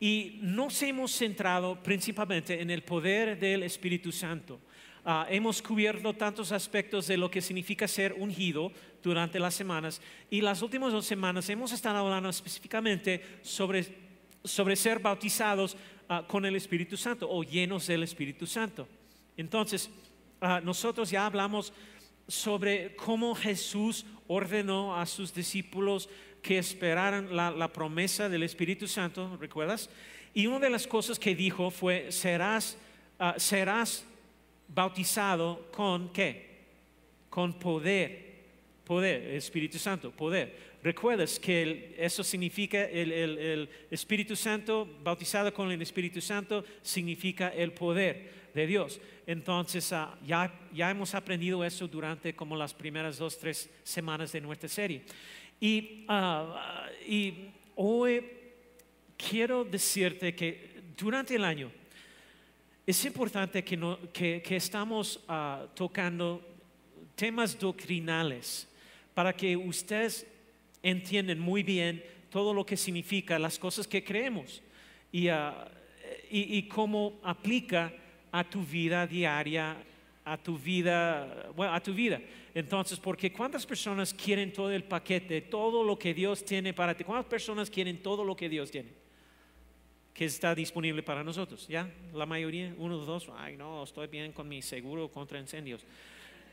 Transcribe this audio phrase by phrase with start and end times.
[0.00, 4.60] y nos hemos centrado principalmente en el poder del Espíritu Santo.
[5.04, 10.40] Ah, hemos cubierto tantos aspectos de lo que significa ser ungido durante las semanas y
[10.40, 13.84] las últimas dos semanas hemos estado hablando específicamente sobre,
[14.42, 15.76] sobre ser bautizados
[16.08, 18.88] ah, con el Espíritu Santo o llenos del Espíritu Santo.
[19.36, 19.90] Entonces,
[20.40, 21.74] ah, nosotros ya hablamos
[22.26, 26.08] sobre cómo Jesús ordenó a sus discípulos
[26.44, 29.88] que esperaran la, promesa del Espíritu Santo, ¿recuerdas?
[30.34, 32.76] Y una de las cosas que dijo fue, serás,
[33.18, 34.04] ah, serás
[34.68, 36.66] bautizado con qué?
[37.30, 38.22] Con poder.
[38.84, 40.74] Poder, Espíritu Santo, poder.
[40.82, 48.50] ¿Recuerdas que eso significa el Espíritu Santo, bautizado con el Espíritu Santo, significa el poder
[48.52, 49.00] de Dios?
[49.26, 54.40] Entonces, ah, ya, ya hemos aprendido eso durante como las primeras dos, tres semanas de
[54.40, 55.02] nuestra serie.
[55.60, 58.22] Y, ah, y hoy
[59.16, 61.70] quiero decirte que durante el año
[62.86, 66.42] es importante que, no- que- que estamos ah, tocando
[67.14, 68.68] temas doctrinales
[69.14, 70.26] para que ustedes
[70.82, 74.60] entiendan muy bien todo lo que significa las cosas que creemos
[75.12, 77.90] y, y- y cómo aplica
[78.34, 79.76] a tu vida diaria,
[80.24, 82.20] a tu vida, bueno, a tu vida.
[82.52, 87.04] Entonces, porque cuántas personas quieren todo el paquete, todo lo que Dios tiene para ti?
[87.04, 89.04] ¿Cuántas personas quieren todo lo que Dios tiene?
[90.12, 91.90] que está disponible para nosotros, ¿ya?
[92.12, 95.84] La mayoría, uno dos, ay no, estoy bien con mi seguro contra incendios.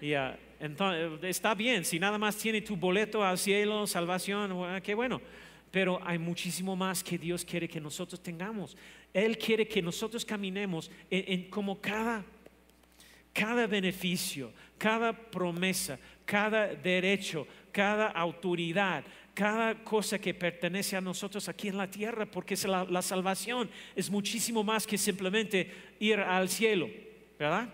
[0.01, 4.95] Y, ah, entonces, está bien, si nada más tiene tu boleto al cielo, salvación, qué
[4.95, 5.21] bueno.
[5.69, 8.75] Pero hay muchísimo más que Dios quiere que nosotros tengamos.
[9.13, 12.23] Él quiere que nosotros caminemos en, como cada
[13.33, 21.69] cada beneficio, cada promesa, cada derecho, cada autoridad, cada cosa que pertenece a nosotros aquí
[21.69, 26.89] en la tierra, porque la, la salvación es muchísimo más que simplemente ir al cielo,
[27.39, 27.69] ¿verdad?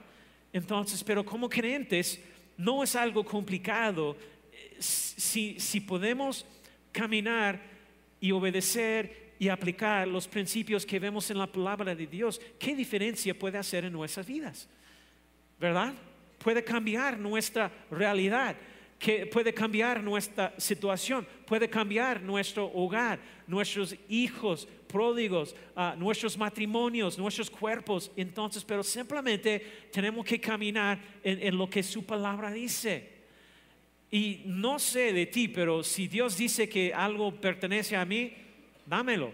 [0.54, 2.22] Entonces, pero como creyentes,
[2.58, 4.16] no es algo complicado
[4.52, 6.46] eh, si, si podemos
[6.92, 7.59] caminar
[8.19, 13.38] y obedecer y aplicar los principios que vemos en la palabra de Dios, ¿qué diferencia
[13.38, 14.68] puede hacer en nuestras vidas?
[15.59, 15.94] ¿verdad?
[16.40, 18.56] Puede cambiar nuestra realidad,
[19.00, 27.18] que puede cambiar nuestra situación, puede cambiar nuestro hogar, nuestros hijos pródigos, ah, nuestros matrimonios,
[27.18, 28.12] nuestros cuerpos.
[28.16, 33.18] Entonces, pero simplemente tenemos que caminar en, en lo que su palabra dice.
[34.09, 38.34] Y no sé de ti, pero si Dios dice que algo pertenece a mí,
[38.88, 39.31] dámelo.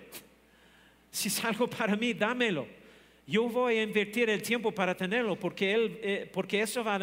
[1.12, 2.68] Si es algo para mí, dámelo.
[3.26, 6.96] Yo voy a invertir el tiempo para tenerlo porque, él, eh, porque eso va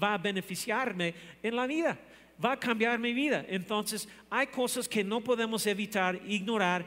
[0.00, 1.96] a, beneficiarme en la vida,
[2.44, 3.44] va a cambiar mi vida.
[3.48, 6.84] Entonces, hay cosas que no podemos evitar, ignorar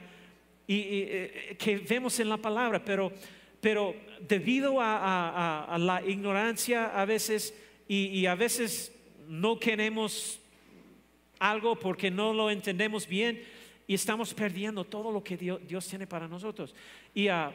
[0.68, 3.14] y, eh, que vemos en la palabra, pero,
[3.62, 3.96] pero
[4.28, 7.54] debido a, la ignorancia a veces
[7.88, 8.94] y a veces
[9.28, 10.40] no queremos
[11.40, 13.42] algo porque no lo entendemos bien
[13.88, 16.74] y estamos perdiendo todo lo que Dios, Dios tiene para nosotros.
[17.14, 17.52] Y ah,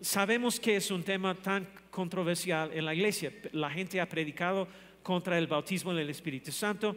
[0.00, 3.32] sabemos que es un tema tan controversial en la iglesia.
[3.52, 4.68] La gente ha predicado
[5.02, 6.96] contra el bautismo en el Espíritu Santo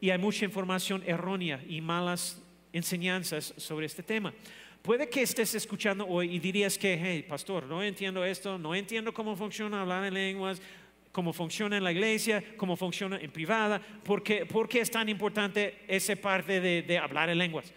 [0.00, 4.32] y hay mucha información errónea y malas enseñanzas sobre este tema.
[4.82, 9.14] Puede que estés escuchando hoy y dirías que, hey, pastor, no entiendo esto, no entiendo
[9.14, 10.60] cómo funciona hablar en lenguas,
[11.12, 15.08] cómo funciona en la iglesia, cómo funciona en privada, ¿por qué, por qué es tan
[15.08, 17.72] importante esa parte de, de hablar en lenguas?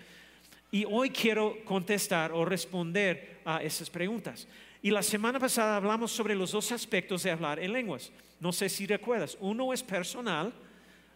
[0.76, 4.46] Y hoy quiero contestar o responder a esas preguntas.
[4.82, 8.12] Y la semana pasada hablamos sobre los dos aspectos de hablar en lenguas.
[8.42, 9.38] No sé si recuerdas.
[9.40, 10.52] Uno es personal.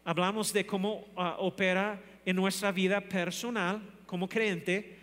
[0.05, 4.97] Hablamos de cómo ah, opera en nuestra vida personal como creyente.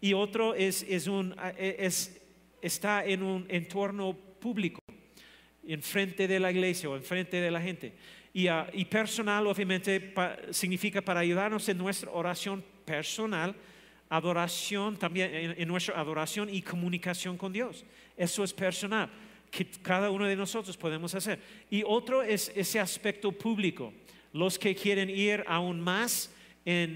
[0.00, 2.16] Y otro es, es un, ah, es-
[2.62, 4.78] está en un entorno público
[5.66, 7.92] enfrente de la iglesia o enfrente de la gente.
[8.32, 10.14] Y, ah, y personal obviamente
[10.52, 13.52] significa para ayudarnos en nuestra oración personal,
[14.08, 17.84] adoración también, en, nuestra adoración y comunicación con Dios.
[18.16, 19.10] Eso es personal,
[19.50, 21.40] que cada uno de nosotros podemos hacer.
[21.70, 23.92] Y otro es ese aspecto público,
[24.32, 26.32] los que quieren ir aún más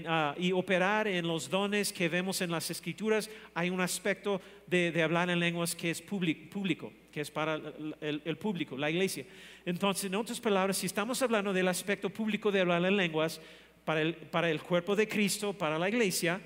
[0.07, 5.01] ah, y operar en los dones que vemos en las escrituras, hay un aspecto de,
[5.01, 9.25] hablar en lenguas que es público, que es para el, el- el público, la iglesia.
[9.65, 13.41] Entonces, en otras palabras, si estamos hablando del aspecto público de hablar en lenguas
[13.85, 16.41] para el, para el cuerpo de Cristo, para la iglesia,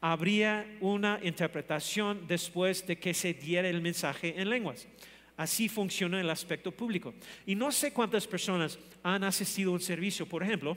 [0.00, 4.86] habría una interpretación después de que se diera el mensaje en lenguas.
[5.36, 7.14] Así funciona el aspecto público.
[7.46, 10.76] Y no sé cuántas personas han asistido a un servicio, por ejemplo,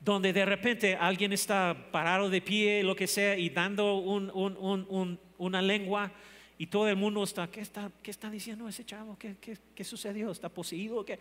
[0.00, 4.56] donde de repente alguien está parado de pie, lo que sea, y dando un- un-
[4.56, 6.10] un- un- una lengua,
[6.58, 9.18] y todo el mundo está, ¿qué está, está diciendo ese chavo?
[9.18, 10.30] ¿Qué, qué- qué sucedió?
[10.30, 11.04] ¿Está poseído?
[11.04, 11.18] ¿Qué?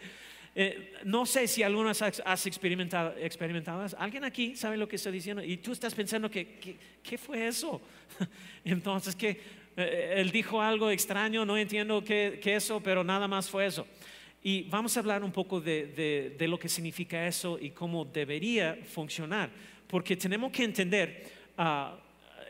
[0.56, 3.86] Eh, no sé si algunas has, experimentado, experimentado.
[3.98, 5.44] ¿Alguien aquí sabe lo que está diciendo?
[5.44, 7.82] Y tú estás pensando que, ¿qué fue eso?
[8.66, 9.40] Entonces, que
[9.78, 13.88] eh, él dijo algo extraño, no entiendo qué, eso, pero nada más fue eso.
[14.44, 18.78] Y vamos a hablar un poco de, de- lo que significa eso y cómo debería
[18.86, 19.50] funcionar,
[19.88, 21.98] porque tenemos que entender, ah,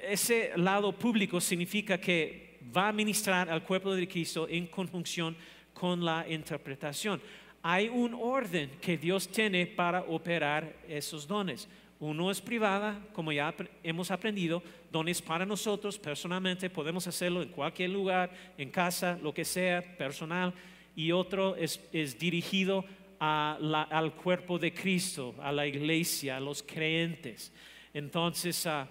[0.03, 5.35] ese lado público significa que va a ministrar al cuerpo de Cristo en conjunción
[5.73, 7.21] con la interpretación.
[7.61, 11.67] Hay un orden que Dios tiene para operar esos dones.
[11.99, 13.53] Uno es privada, como ya
[13.83, 19.43] hemos aprendido, dones para nosotros personalmente, podemos hacerlo en cualquier lugar, en casa, lo que
[19.43, 20.53] sea, personal.
[20.95, 22.85] Y otro es, es dirigido
[23.19, 27.51] al cuerpo de Cristo, a la iglesia, a los creyentes.
[27.93, 28.87] Entonces, ah,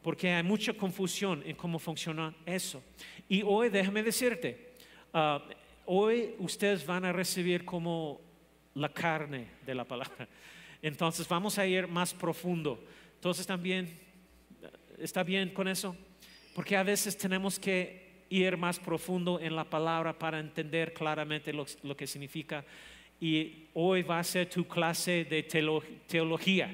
[0.00, 2.82] porque hay mucha confusión en cómo funciona eso.
[3.28, 4.74] Y hoy, déjame decirte,
[5.12, 5.42] ah,
[5.86, 8.20] hoy ustedes van a recibir como
[8.74, 10.28] la carne de la palabra.
[10.82, 12.82] Entonces vamos a ir más profundo.
[13.14, 13.88] Entonces también,
[14.98, 15.96] ¿está bien con eso?
[16.54, 21.66] Porque a veces tenemos que ir más profundo en la palabra para entender claramente lo,
[21.96, 22.64] que significa.
[23.20, 26.68] Y hoy va a ser tu clase de teolo- teología.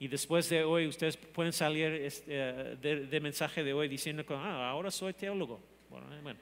[0.00, 2.76] Y después de hoy ustedes pueden salir este, eh,
[3.10, 5.60] de, mensaje de hoy diciendo "Ah, ahora soy teólogo.
[5.90, 6.34] Bueno, eh.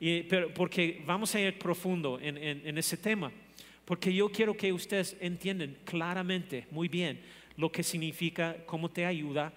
[0.00, 3.32] Y- pero porque vamos a ir profundo en, en- ese tema.
[3.84, 7.20] Porque yo quiero que ustedes entiendan claramente, muy bien,
[7.56, 9.52] lo que significa, cómo te ayuda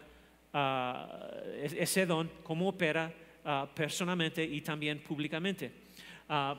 [1.64, 3.14] es- ese don, cómo opera
[3.46, 5.72] ah, personalmente y también públicamente.
[6.30, 6.56] Ah,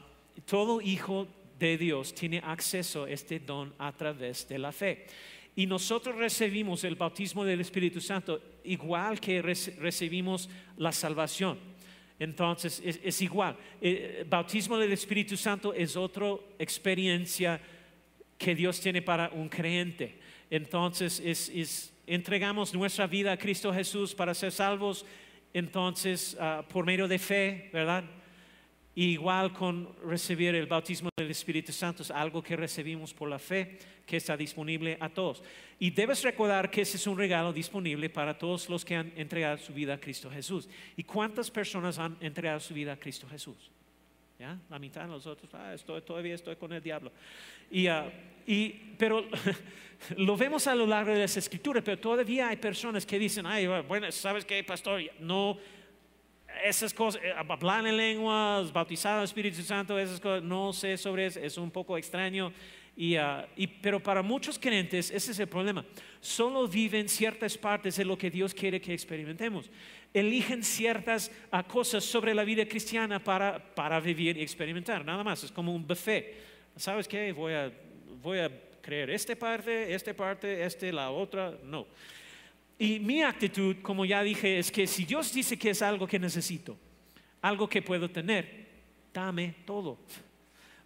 [0.47, 1.29] todo hijo
[1.59, 5.07] de Dios tiene acceso a este don a través de la fe.
[5.55, 11.59] Y nosotros recibimos el bautismo del Espíritu Santo igual que reci- recibimos la salvación.
[12.23, 13.57] Entonces es, igual.
[13.81, 17.61] El bautismo del Espíritu Santo es otra experiencia
[18.39, 20.15] que Dios tiene para un creyente.
[20.49, 25.05] Entonces es, es- entregamos nuestra vida a Cristo Jesús para ser salvos.
[25.53, 28.05] Entonces ah, por medio de fe, ¿verdad?
[28.95, 33.79] Igual con recibir el bautismo del Espíritu Santo es algo que recibimos por la fe,
[34.05, 35.43] que está disponible a todos.
[35.79, 39.57] Y debes recordar que ese es un regalo disponible para todos los que han entregado
[39.57, 40.69] su vida a Cristo Jesús.
[40.95, 43.71] ¿Y cuántas personas han entregado su vida a Cristo Jesús?
[44.39, 44.59] ¿Ya?
[44.69, 47.13] La mitad de nosotros, ah, estoy, todavía estoy con el diablo.
[47.71, 48.13] Y, ah,
[48.47, 48.69] y,
[48.99, 49.25] pero
[50.19, 53.67] lo vemos a lo largo de las escrituras, pero todavía hay personas que dicen, ay,
[53.89, 55.01] bueno, ¿sabes qué, pastor?
[55.21, 55.57] No,
[56.65, 61.27] esas cosas, eh, hablar en lenguas, bautizar al Espíritu Santo, esas cosas, no sé sobre
[61.27, 62.53] eso, es un poco extraño.
[62.95, 65.85] Y, ah, y- pero para muchos creyentes ese es el problema.
[66.21, 69.71] Solo viven ciertas partes de lo que Dios quiere que experimentemos.
[70.13, 75.05] Eligen ciertas ah, cosas sobre la vida cristiana para, para vivir y experimentar.
[75.05, 76.35] Nada más, es como un buffet.
[76.77, 77.33] ¿Sabes qué?
[77.33, 77.73] Voy a,
[78.23, 78.51] voy a
[78.83, 81.55] creer esta parte, esta parte, este, la otra.
[81.65, 81.87] No.
[82.83, 86.19] Y mi actitud, como ya dije, es que si Dios dice que es algo que
[86.19, 86.77] necesito,
[87.41, 88.67] algo que puedo tener,
[89.15, 90.01] dame todo.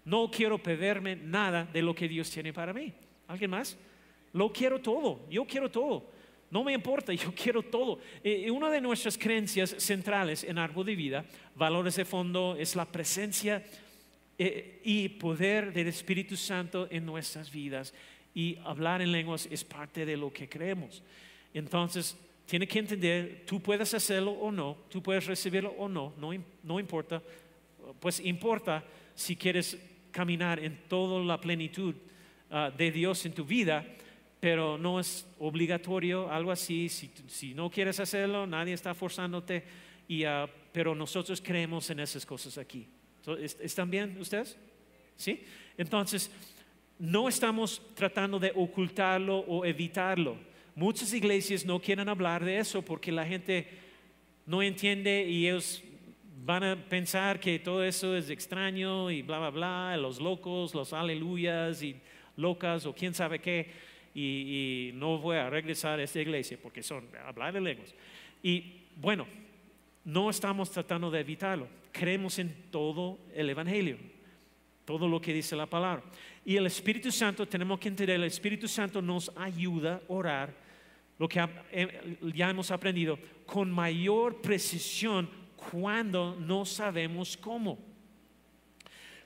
[0.04, 2.92] No quiero perderme nada de lo que Dios tiene para mí.
[3.26, 3.78] ¿Alguien más?
[4.34, 5.26] Lo quiero todo.
[5.30, 6.10] Yo quiero todo.
[6.50, 7.98] No me importa, yo quiero todo.
[8.22, 11.24] Eh, una de nuestras creencias centrales en Árbol de Vida,
[11.54, 13.64] valores de fondo, es la presencia
[14.36, 17.94] eh, y poder del Espíritu Santo en nuestras vidas.
[18.34, 21.02] Y hablar en lenguas es parte de lo que creemos.
[21.56, 26.30] Entonces, tiene que entender, tú puedes hacerlo o no, tú puedes recibirlo o no, no,
[26.62, 27.22] no importa.
[27.98, 28.84] Pues importa
[29.14, 29.78] si quieres
[30.10, 31.94] caminar en toda la plenitud
[32.50, 33.86] ah, de Dios en tu vida,
[34.38, 36.90] pero no es obligatorio, algo así.
[36.90, 39.64] Si, no quieres hacerlo, nadie está forzándote,
[40.26, 42.86] ah, pero nosotros creemos en esas cosas aquí.
[43.24, 44.58] So, ¿est- ¿Están bien ustedes?
[45.16, 45.42] ¿Sí?
[45.78, 46.30] Entonces,
[46.98, 50.36] no estamos tratando de ocultarlo o evitarlo.
[50.76, 53.66] Muchas iglesias no quieren hablar de eso porque la gente
[54.44, 55.82] no entiende y ellos
[56.44, 60.92] van a pensar que todo eso es extraño y bla, bla, bla, los locos, los
[60.92, 61.96] aleluyas y
[62.36, 63.70] locas o quién sabe qué.
[64.14, 67.94] y, no voy a regresar a esta iglesia porque son hablar de lenguas.
[68.42, 69.26] Y bueno,
[70.04, 71.68] no estamos tratando de evitarlo.
[71.90, 73.96] Creemos en todo el Evangelio,
[74.84, 76.02] todo lo que dice la palabra.
[76.46, 80.54] Y el Espíritu Santo, tenemos que entender, el Espíritu Santo nos ayuda a orar,
[81.18, 87.80] lo que eh, ya hemos aprendido, con mayor precisión cuando no sabemos cómo.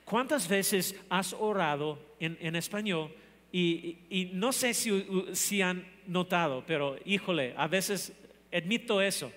[0.02, 3.14] ¿Cuántas veces has orado en, español?
[3.52, 8.14] Y, no sé si, si han notado, pero híjole, a veces
[8.50, 9.30] admito eso.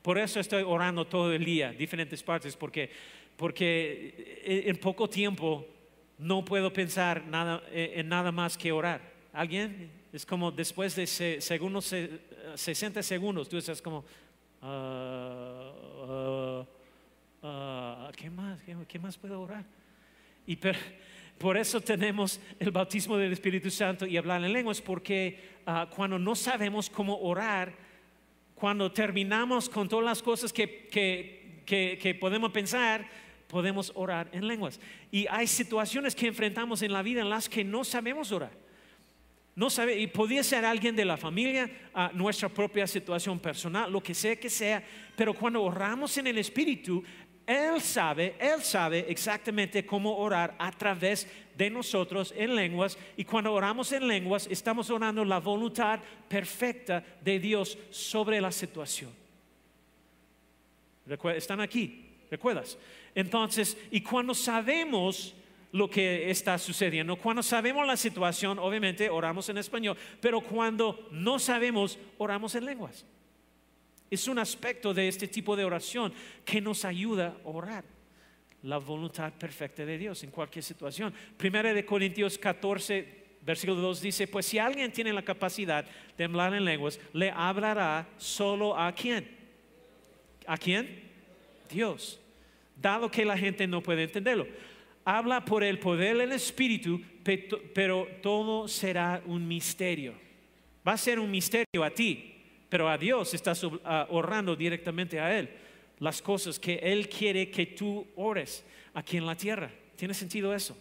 [0.00, 2.90] Por eso estoy orando todo el día, diferentes partes, porque,
[3.36, 5.75] porque en poco tiempo
[6.18, 9.00] no puedo pensar nada, en nada más que orar.
[9.32, 9.90] ¿Alguien?
[10.12, 11.94] Es como después de segundos,
[12.54, 14.04] 60 segundos, tú estás como,
[14.62, 15.72] ah,
[16.08, 16.66] ah,
[17.42, 18.60] ah, ¿qué más?
[18.88, 19.64] ¿Qué, más puedo orar?
[20.46, 20.56] Y
[21.38, 25.56] por eso tenemos el bautismo del Espíritu Santo y hablar en lenguas, porque
[25.94, 27.74] cuando no sabemos cómo orar,
[28.54, 33.06] cuando terminamos con todas las cosas que, que, que podemos pensar,
[33.48, 34.80] podemos orar en lenguas.
[35.10, 38.52] Y hay situaciones que enfrentamos en la vida en las que no sabemos orar.
[39.54, 41.70] No sabe, y podría ser alguien de la familia,
[42.12, 44.84] nuestra propia situación personal, lo que sea que sea,
[45.16, 47.02] pero cuando oramos en el Espíritu,
[47.46, 51.26] Él sabe, Él sabe exactamente cómo orar a través
[51.56, 57.38] de nosotros en lenguas, y cuando oramos en lenguas, estamos orando la voluntad perfecta de
[57.38, 59.10] Dios sobre la situación.
[61.34, 62.04] ¿Están aquí?
[62.30, 62.76] ¿Recuerdas?
[63.16, 65.34] Entonces, y cuando sabemos
[65.72, 71.38] lo que está sucediendo, cuando sabemos la situación, obviamente oramos en español, pero cuando no
[71.38, 73.06] sabemos, oramos en lenguas.
[74.10, 76.12] Es un aspecto de este tipo de oración
[76.44, 77.84] que nos ayuda a orar
[78.62, 81.14] la voluntad perfecta de Dios en cualquier situación.
[81.38, 85.86] Primera de Corintios 14, versículo 2 dice, pues si alguien tiene la capacidad
[86.18, 89.26] de hablar en lenguas, le hablará solo a quién?
[90.46, 91.02] ¿A quién?
[91.70, 92.20] Dios
[92.76, 94.46] dado que la gente no puede entenderlo.
[95.04, 97.00] Habla por el poder del Espíritu,
[97.74, 100.14] pero todo será un misterio.
[100.86, 102.34] Va a ser un misterio a ti,
[102.68, 105.48] pero a Dios estás ahorrando directamente a Él
[105.98, 108.64] las cosas que Él quiere que tú ores
[108.94, 109.70] aquí en la tierra.
[109.96, 110.76] ¿Tiene sentido eso?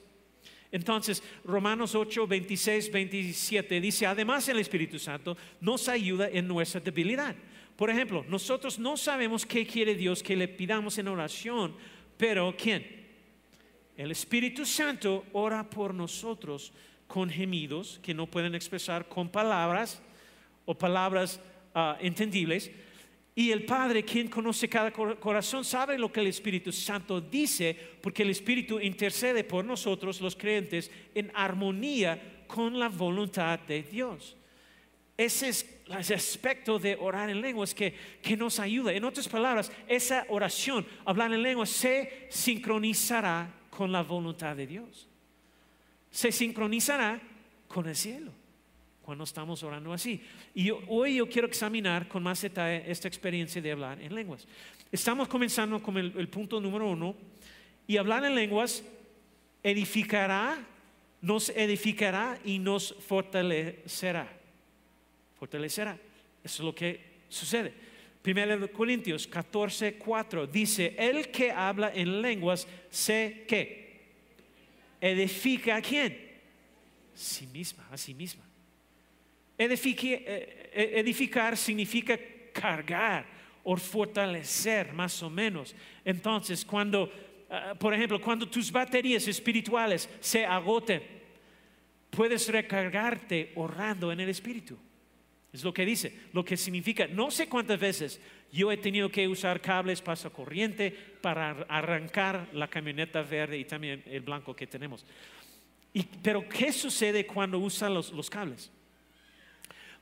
[0.72, 7.36] Entonces, Romanos 8, 26, 27 dice, además el Espíritu Santo nos ayuda en nuestra debilidad
[7.75, 11.75] por ejemplo, nosotros no sabemos qué quiere Dios que le pidamos en oración,
[12.17, 13.05] pero ¿quién?
[13.98, 16.72] El Espíritu Santo ora por nosotros
[17.08, 20.01] con gemidos que no pueden expresar con palabras
[20.65, 21.39] o palabras
[21.74, 22.72] ah, entendibles.
[23.38, 28.24] Y el Padre, quien conoce cada corazón, sabe lo que el Espíritu Santo dice, porque
[28.24, 34.38] el Espíritu intercede por nosotros, los creyentes, en armonía con la voluntad de Dios.
[35.17, 38.92] Ese es el aspecto de orar en lenguas que, que nos ayuda.
[38.94, 45.08] En otras palabras, esa oración, hablar en lenguas, se sincronizará con la voluntad de Dios.
[46.10, 47.22] Se sincronizará
[47.68, 48.32] con el cielo
[49.01, 50.22] cuando estamos orando así.
[50.56, 54.48] Y hoy yo quiero examinar con más detalle esta experiencia de hablar en lenguas.
[54.92, 57.15] Estamos comenzando con el punto número uno.
[57.88, 58.84] Y hablar en lenguas
[59.62, 60.58] edificará,
[61.22, 64.45] nos edificará y nos fortalecerá
[65.46, 65.98] fortalecerá.
[66.44, 67.00] Eso es lo que
[67.30, 67.72] sucede.
[68.22, 74.02] Primero Corintios 14, 4 dice, el que habla en lenguas sé que
[75.00, 76.18] edifica a quién?
[77.14, 78.44] Sí misma, a sí misma.
[79.58, 82.18] Eh, eh, edificar significa
[82.52, 83.28] cargar
[83.64, 85.75] o fortalecer, más o menos.
[86.04, 87.12] Entonces, cuando,
[87.50, 91.04] ah, por ejemplo, cuando tus baterías espirituales se agoten,
[92.10, 94.78] puedes recargarte orando en el Espíritu.
[95.55, 98.19] Es lo que dice, lo que significa, no sé cuántas veces
[98.51, 100.01] yo he tenido que usar cables
[100.33, 105.05] corriente para arrancar la camioneta verde y también el blanco que tenemos.
[106.21, 108.69] pero ¿qué sucede cuando usan los, los cables?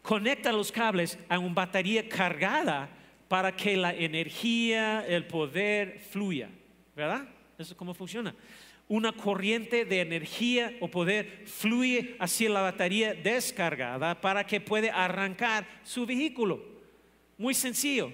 [0.01, 2.89] Conecta los cables a una batería cargada
[3.27, 6.49] para que la energía, el poder fluya,
[6.95, 7.27] ¿verdad?
[7.59, 8.33] Eso es cómo funciona
[8.87, 15.65] una corriente de energía o poder fluye hacia la batería descargada para que pueda arrancar
[15.83, 16.63] su vehículo.
[17.37, 18.11] Muy sencillo.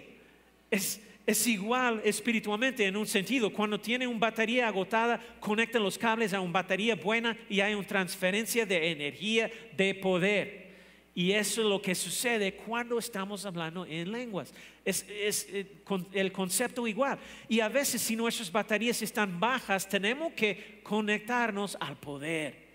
[0.72, 3.52] Es, es igual espiritualmente en un sentido.
[3.52, 7.88] Cuando tiene una batería agotada, conectan los cables a una batería buena y hay una
[7.88, 10.69] transferencia de energía, de poder.
[11.16, 14.54] Y eso es lo que sucede cuando estamos hablando en lenguas.
[14.86, 15.06] Es,
[15.50, 15.82] eh,
[16.14, 17.20] el concepto igual.
[17.48, 22.70] Y a veces si nuestras baterías están bajas, tenemos que conectarnos al poder.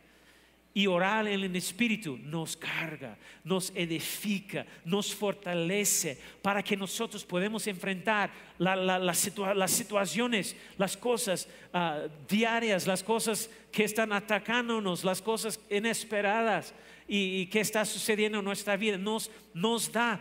[0.77, 7.65] Y orar en el Espíritu nos carga, nos edifica, nos fortalece para que nosotros podamos
[7.69, 16.75] enfrentar las situaciones, las cosas ah, diarias, las cosas que están atacándonos, las cosas inesperadas
[17.07, 18.97] y, que está sucediendo en nuestra vida.
[18.97, 20.21] Nos, nos da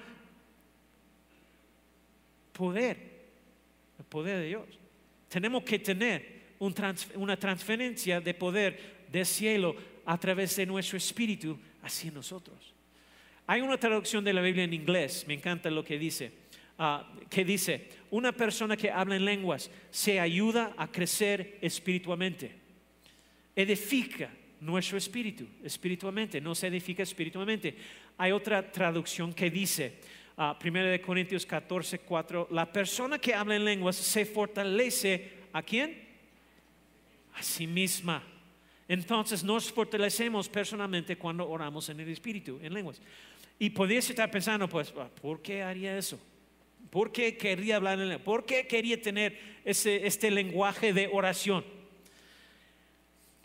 [2.51, 2.97] poder,
[3.99, 4.65] el poder de Dios.
[5.29, 6.43] Tenemos que tener
[7.15, 9.75] una transferencia de poder del cielo
[10.05, 12.73] a través de nuestro espíritu hacia nosotros.
[13.45, 16.31] Hay una traducción de la Biblia en inglés, me encanta lo que dice,
[16.77, 22.55] ah, que dice, una persona que habla en lenguas se ayuda a crecer espiritualmente,
[23.55, 24.29] edifica
[24.63, 27.75] nuestro espíritu espiritualmente, no se edifica espiritualmente.
[28.17, 29.99] Hay otra traducción que dice,
[30.37, 36.07] 1 uh, Corintios 14, 4, la persona que habla en lenguas se fortalece a quién?
[37.33, 38.23] A sí misma.
[38.87, 43.01] Entonces nos fortalecemos personalmente cuando oramos en el Espíritu, en lenguas.
[43.59, 46.19] Y podrías estar pensando, pues, ah, ¿por qué haría eso?
[46.89, 48.25] ¿Por qué quería hablar en lenguas?
[48.25, 51.63] ¿Por qué quería tener ese, este lenguaje de oración?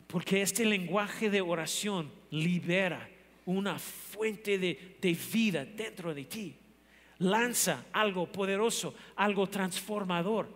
[0.09, 3.09] Porque este lenguaje de oración libera
[3.45, 6.57] una fuente de, de vida dentro de ti.
[7.19, 10.49] Lanza algo poderoso, algo transformador.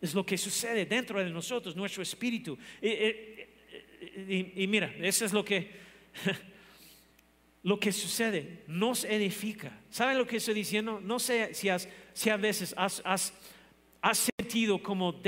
[0.00, 2.58] Es lo que sucede dentro de nosotros, nuestro espíritu.
[2.82, 5.70] Y, y, mira, eso es lo que,
[7.62, 9.80] lo que sucede, nos edifica.
[9.90, 11.00] ¿Saben lo que estoy diciendo?
[11.02, 11.68] No sé si,
[12.12, 13.32] si a veces has, has,
[14.38, 15.20] sentido como,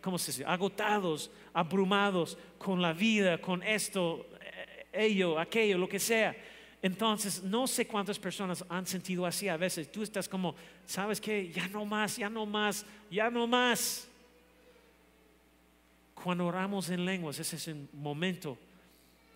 [0.00, 0.44] ¿cómo se dice?
[0.44, 6.36] agotados, abrumados con la vida, con esto, eh, ello, aquello, lo que sea.
[6.82, 9.92] Entonces, no sé cuántas personas han sentido así a veces.
[9.92, 10.54] Tú estás como,
[10.86, 11.50] ¿sabes qué?
[11.50, 14.08] Ya no más, ya no más, ya no más.
[16.14, 18.56] Cuando oramos en lenguas, ese es el momento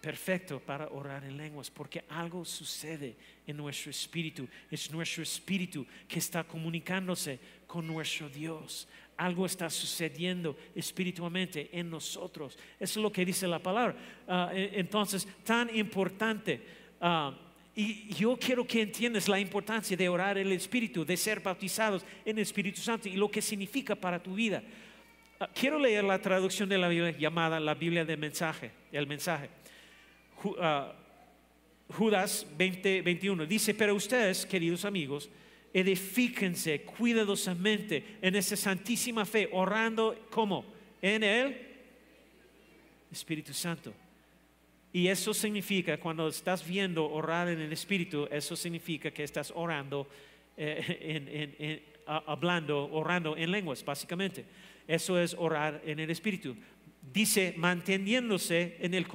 [0.00, 3.16] perfecto para orar en lenguas, porque algo sucede
[3.46, 4.46] en nuestro espíritu.
[4.70, 8.86] Es nuestro espíritu que está comunicándose con nuestro Dios.
[9.16, 12.58] Algo está sucediendo espiritualmente en nosotros.
[12.80, 13.94] Eso es lo que dice la palabra.
[14.26, 16.60] Ah, e, entonces, tan importante.
[17.00, 17.32] Ah,
[17.76, 22.36] y yo quiero que entiendas la importancia de orar el Espíritu, de ser bautizados en
[22.36, 24.62] el Espíritu Santo y lo que significa para tu vida.
[25.38, 29.48] Ah, quiero leer la traducción de la Biblia llamada la Biblia del mensaje, el mensaje.
[31.88, 35.30] Judas 20, 21 dice, pero ustedes, queridos amigos,
[35.74, 40.64] edifíquense cuidadosamente en esa santísima fe, orando como
[41.02, 41.56] en el
[43.10, 43.92] Espíritu Santo.
[44.92, 50.06] Y eso significa, cuando estás viendo orar en el Espíritu, eso significa que estás orando,
[50.56, 54.44] eh, hablando, orando en lenguas, básicamente.
[54.86, 56.54] Eso es orar en el Espíritu.
[57.12, 59.06] Dice, manteniéndose en el,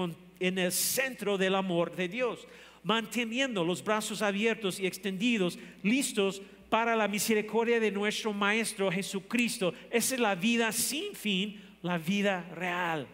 [0.41, 2.45] en el centro del amor de Dios,
[2.83, 9.73] manteniendo los brazos abiertos y extendidos, listos para la misericordia de nuestro Maestro Jesucristo.
[9.89, 13.07] Esa es la vida sin fin, la vida real.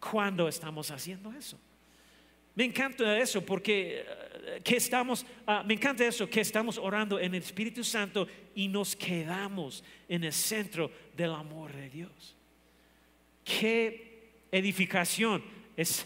[0.00, 1.58] ¿Cuándo estamos haciendo eso?
[2.54, 7.34] Me encanta eso porque eh, que estamos, ah, me encanta eso, que estamos orando en
[7.34, 12.36] el Espíritu Santo y nos quedamos en el centro del amor de Dios.
[13.44, 15.42] Qué edificación
[15.76, 16.04] es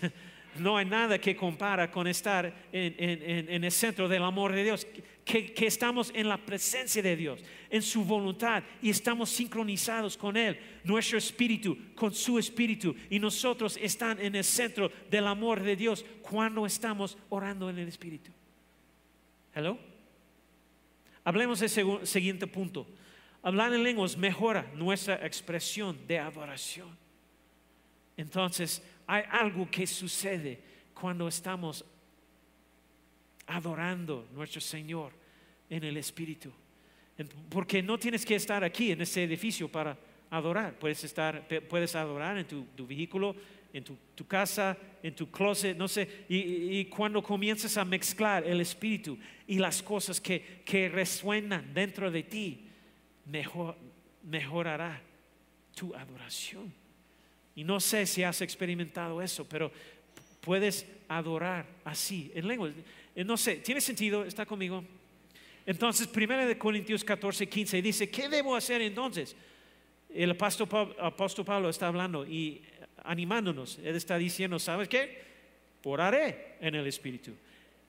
[0.56, 4.86] no hay nada que compara con estar en, el centro del amor de Dios,
[5.24, 10.58] que, estamos en la presencia de Dios, en su voluntad y estamos sincronizados con Él,
[10.84, 16.04] nuestro espíritu, con su espíritu y nosotros están en el centro del amor de Dios
[16.22, 18.30] cuando estamos orando en el espíritu.
[19.54, 19.78] Hello.
[21.24, 22.86] Hablemos del siguiente punto.
[23.42, 26.96] Hablar en lenguas mejora nuestra expresión de adoración.
[28.16, 30.58] Entonces, hay algo que sucede
[30.94, 31.84] cuando estamos
[33.46, 35.12] adorando nuestro Señor
[35.68, 36.50] en el Espíritu.
[37.50, 39.98] Porque no tienes que estar aquí en ese edificio para
[40.30, 40.78] adorar.
[40.78, 43.36] Puedes, estar, puedes adorar en tu, vehículo,
[43.74, 46.24] en tu, casa, en tu closet, no sé.
[46.30, 52.22] Y, cuando comienzas a mezclar el Espíritu y las cosas que, que resuenan dentro de
[52.22, 52.64] ti,
[53.26, 53.76] mejor,
[54.22, 55.02] mejorará
[55.74, 56.80] tu adoración.
[57.54, 59.70] Y no sé si has experimentado eso, pero
[60.40, 62.70] puedes adorar así, en lengua.
[63.14, 64.24] Eh, no sé, ¿tiene sentido?
[64.24, 64.84] ¿Está conmigo?
[65.66, 69.36] Entonces, 1 de Corintios 14, 15 dice, ¿qué debo hacer entonces?
[70.12, 72.62] El apóstol Pablo está hablando y
[73.04, 73.78] animándonos.
[73.84, 75.22] Él está diciendo, ¿sabes qué?
[75.84, 77.32] Oraré en el Espíritu.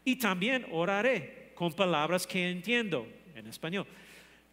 [0.06, 3.88] Y también oraré con palabras que entiendo en español.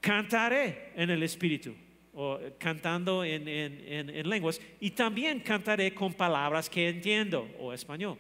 [0.00, 1.74] Cantaré en el Espíritu
[2.14, 8.18] o cantando en, en, lenguas y también cantaré con palabras que entiendo o español.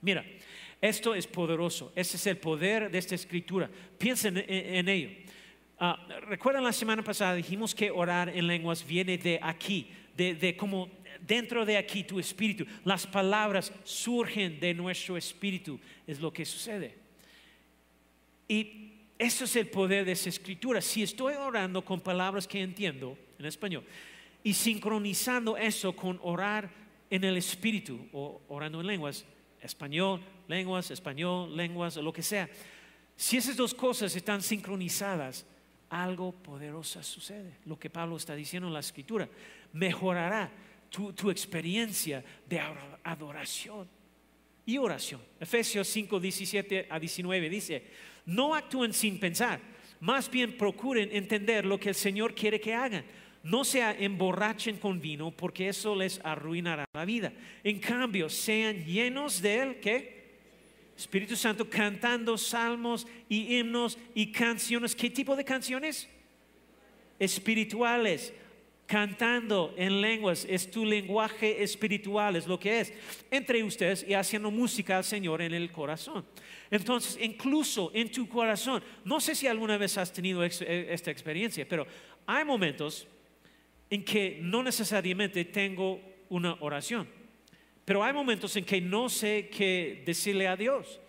[0.00, 0.24] Mira,
[0.80, 1.92] esto es poderoso.
[1.94, 3.70] Ese es el poder de esta escritura.
[3.98, 5.10] Piensen en, en ello.
[5.80, 5.94] Uh,
[6.26, 10.88] Recuerdan la semana pasada dijimos que orar en lenguas viene de aquí, de, de como
[11.20, 12.66] dentro de aquí tu espíritu.
[12.84, 16.94] Las palabras surgen de nuestro espíritu, es lo que sucede.
[18.48, 18.91] Y
[19.22, 20.80] eso es el poder de esa escritura.
[20.80, 23.84] Si estoy orando con palabras que entiendo en español
[24.42, 26.68] y sincronizando eso con orar
[27.08, 29.24] en el espíritu o orando en lenguas,
[29.60, 32.48] español, lenguas, español, lenguas, o lo que sea.
[33.16, 35.46] Si esas dos cosas están sincronizadas,
[35.88, 37.58] algo poderoso sucede.
[37.66, 39.28] Lo que Pablo está diciendo en la escritura
[39.72, 40.50] mejorará
[40.90, 42.60] tu, tu experiencia de
[43.04, 44.01] adoración
[44.66, 45.20] y oración.
[45.40, 47.82] Efesios 5, 17 a 19 dice,
[48.26, 49.60] no actúen sin pensar,
[50.00, 53.04] más bien procuren entender lo que el Señor quiere que hagan.
[53.42, 57.32] No se emborrachen con vino porque eso les arruinará la vida.
[57.64, 60.22] En cambio, sean llenos de él, ¿qué?
[60.96, 64.94] Espíritu Santo cantando salmos y himnos y canciones.
[64.94, 66.08] ¿Qué tipo de canciones?
[67.18, 68.32] Espirituales
[68.86, 72.92] cantando en lenguas, es tu lenguaje espiritual, es lo que es,
[73.30, 76.24] entre ustedes y haciendo música al Señor en el corazón.
[76.70, 80.50] Entonces, incluso en tu corazón, no sé si alguna vez has tenido eh,
[80.90, 81.86] esta experiencia, pero
[82.26, 83.06] hay momentos
[83.88, 87.08] en que no necesariamente tengo una oración,
[87.84, 91.00] pero hay momentos en que no sé qué decirle a Dios.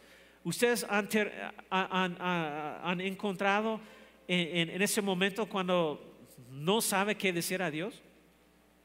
[0.44, 1.08] Ustedes han,
[3.00, 3.80] encontrado
[4.28, 6.13] en ese momento cuando
[6.54, 8.02] no sabe qué decir a Dios.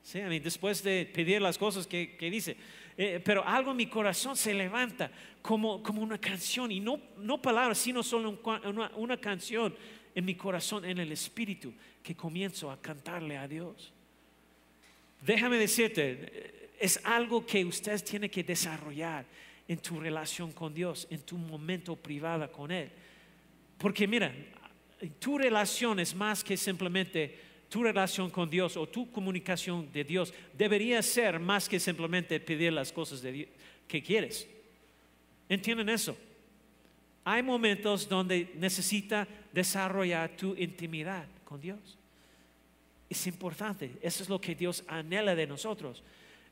[0.02, 2.56] Sí, después de pedir las cosas que, dice,
[2.96, 5.10] eh, pero algo en mi corazón se levanta
[5.42, 9.74] como, como una canción y no, no palabras, sino solo una, una canción
[10.14, 13.92] en mi corazón, en el espíritu, que comienzo a cantarle a Dios.
[15.20, 19.26] Déjame decirte, es algo que usted tiene que desarrollar
[19.66, 22.90] en tu relación con Dios, en tu momento privado con Él.
[23.76, 24.34] Porque mira,
[25.18, 30.32] tu relación es más que simplemente tu relación con Dios o tu comunicación de Dios
[30.56, 33.22] debería ser más que simplemente pedir las cosas
[33.86, 34.48] que quieres.
[35.48, 36.16] ¿Entienden eso?
[37.24, 41.78] Hay momentos donde necesita desarrollar tu intimidad con Dios.
[43.10, 46.02] Es importante, eso es lo que Dios anhela de nosotros.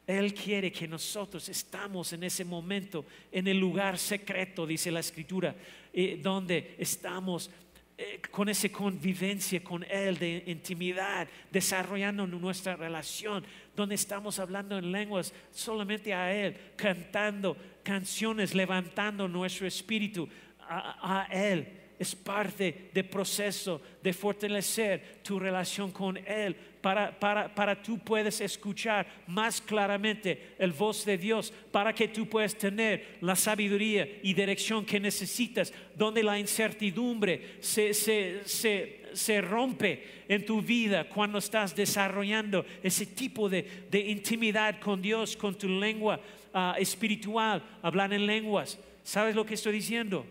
[0.07, 5.55] Él quiere que nosotros estamos en ese momento, en el lugar secreto, dice la escritura,
[5.93, 7.51] eh, donde estamos
[7.99, 13.43] eh, con esa convivencia con Él de intimidad, desarrollando nuestra relación,
[13.75, 20.29] donde estamos hablando en lenguas solamente a Él, cantando canciones, levantando nuestro espíritu
[20.61, 21.69] a, Él.
[21.99, 26.55] Es parte del proceso de fortalecer tu relación con Él
[26.87, 32.29] para, para, para tú puedes escuchar más claramente el voz de Dios, para que tú
[32.29, 39.41] puedas tener la sabiduría y dirección que necesitas, donde la incertidumbre se, se, se, se
[39.41, 45.59] rompe en tu vida cuando estás desarrollando ese tipo de, de intimidad con Dios, con
[45.59, 46.21] tu lengua
[46.55, 48.79] uh, espiritual, hablar en lenguas.
[49.03, 50.25] ¿Sabes lo que estoy diciendo?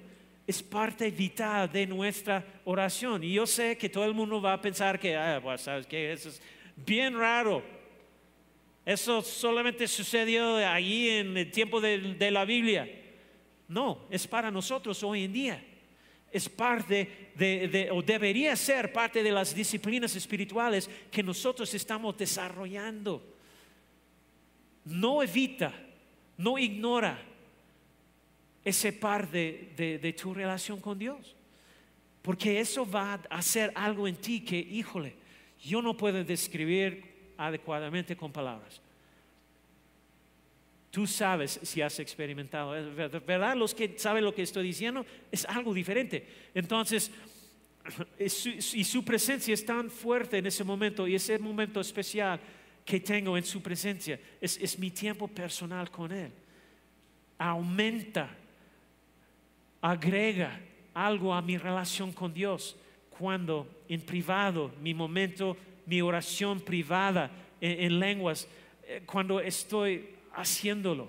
[0.48, 3.24] Es parte vital de nuestra oración.
[3.24, 6.12] Y yo sé que todo el mundo va a pensar que, ah, pues, ¿sabes qué?
[6.12, 6.42] Eso es
[6.76, 7.64] bien raro.
[8.86, 12.88] Eso solamente sucedió allí en el tiempo de, la Biblia.
[13.68, 15.66] No, es para nosotros hoy en día.
[16.32, 23.34] Es parte de, o debería ser parte de las disciplinas espirituales que nosotros estamos desarrollando.
[24.84, 25.74] No evita,
[26.38, 27.18] no ignora
[28.66, 31.36] ese parte de, de, tu relación con Dios.
[32.24, 35.14] Porque eso va a hacer algo en ti que, híjole,
[35.64, 37.04] yo no puedo describir
[37.38, 38.82] adecuadamente con palabras.
[40.90, 43.56] Tú sabes si has experimentado, ¿verdad?
[43.56, 46.26] Los que saben lo que estoy diciendo es algo diferente.
[46.56, 47.12] Entonces,
[48.18, 52.40] y su presencia es tan fuerte en ese momento y ese momento especial
[52.84, 56.32] que tengo en su presencia es, es mi tiempo personal con Él.
[57.38, 58.30] Aumenta
[59.86, 60.60] agrega
[60.96, 62.76] algo a mi relación con Dios
[63.10, 67.30] cuando en privado, mi momento, mi oración privada
[67.62, 68.48] en, lenguas,
[68.84, 71.08] eh, cuando estoy haciéndolo.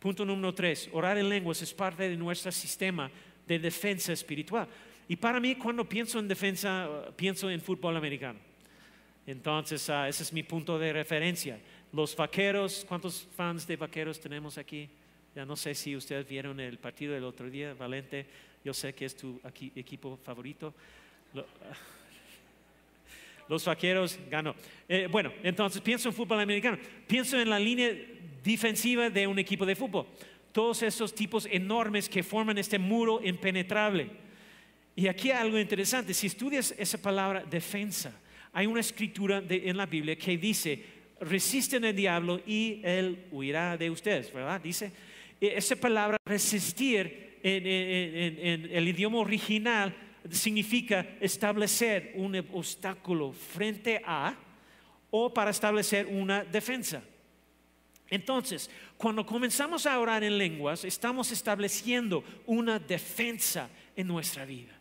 [0.00, 3.08] Punto número tres, orar en lenguas es parte de nuestro sistema
[3.46, 4.66] de defensa espiritual.
[5.06, 8.40] Y para mí, cuando pienso en defensa, pienso en fútbol americano.
[9.26, 11.60] Entonces, ah, ese es mi punto de referencia.
[11.92, 14.90] Los vaqueros, ¿cuántos fans de vaqueros tenemos aquí?
[15.38, 18.26] Ya no sé si ustedes vieron el partido del otro día, Valente.
[18.64, 19.40] Yo sé que es tu
[19.76, 20.74] equipo favorito.
[23.48, 24.56] Los vaqueros ganó.
[24.88, 26.76] Eh, bueno, entonces pienso en fútbol americano.
[27.06, 27.88] Pienso en la línea
[28.42, 30.08] defensiva de un equipo de fútbol.
[30.50, 34.10] todos esos tipos enormes que forman este muro impenetrable.
[34.96, 38.12] Y aquí hay algo interesante, si estudias esa palabra defensa,
[38.52, 40.84] hay una escritura en la Biblia que dice,
[41.20, 44.60] resisten al diablo y él huirá de ustedes, ¿verdad?
[44.60, 44.90] Dice,
[45.40, 49.94] esa palabra resistir en el idioma original
[50.30, 54.34] significa establecer un obstáculo frente a
[55.10, 57.02] o para establecer una defensa.
[58.10, 64.72] Entonces, cuando comenzamos a orar en lenguas, estamos estableciendo una defensa en nuestra vida.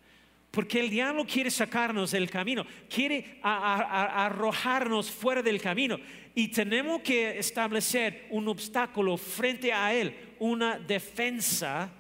[0.52, 6.00] Porque el diablo quiere sacarnos del camino, quiere arrojarnos fuera del camino.
[6.34, 11.92] Y tenemos que establecer un obstáculo frente a él, una defensa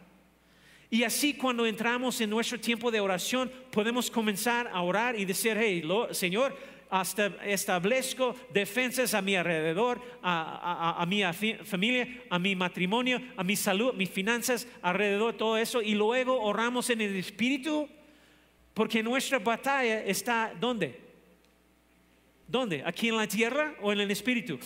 [0.89, 5.57] y así cuando entramos en nuestro tiempo de oración, podemos comenzar a orar y decir,
[5.59, 6.57] hey, Señor,
[6.89, 11.23] hasta establezco defensas a mi alrededor, a, mi
[11.65, 15.81] familia, a mi matrimonio, a mi salud, mis finanzas, alrededor de todo eso.
[15.81, 17.89] Y luego oramos en el Espíritu,
[18.73, 21.01] porque nuestra batalla está ¿dónde?
[22.47, 22.81] ¿Dónde?
[22.85, 24.57] ¿Aquí en la tierra o en el Espíritu?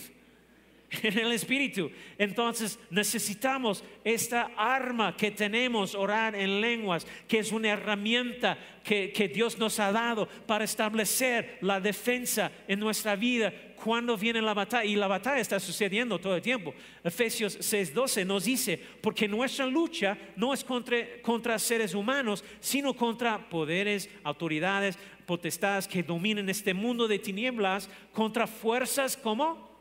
[1.02, 1.90] En el Espíritu.
[2.18, 9.58] Entonces necesitamos esta arma que tenemos, orar en lenguas, que es una herramienta que, Dios
[9.58, 14.84] nos ha dado para establecer la defensa en nuestra vida cuando viene la batalla.
[14.84, 16.74] Y la batalla está sucediendo todo el tiempo.
[17.02, 23.48] Efesios 6:12 nos dice, porque nuestra lucha no es contra, contra seres humanos, sino contra
[23.48, 29.71] poderes, autoridades, potestades que dominan este mundo de tinieblas, contra fuerzas como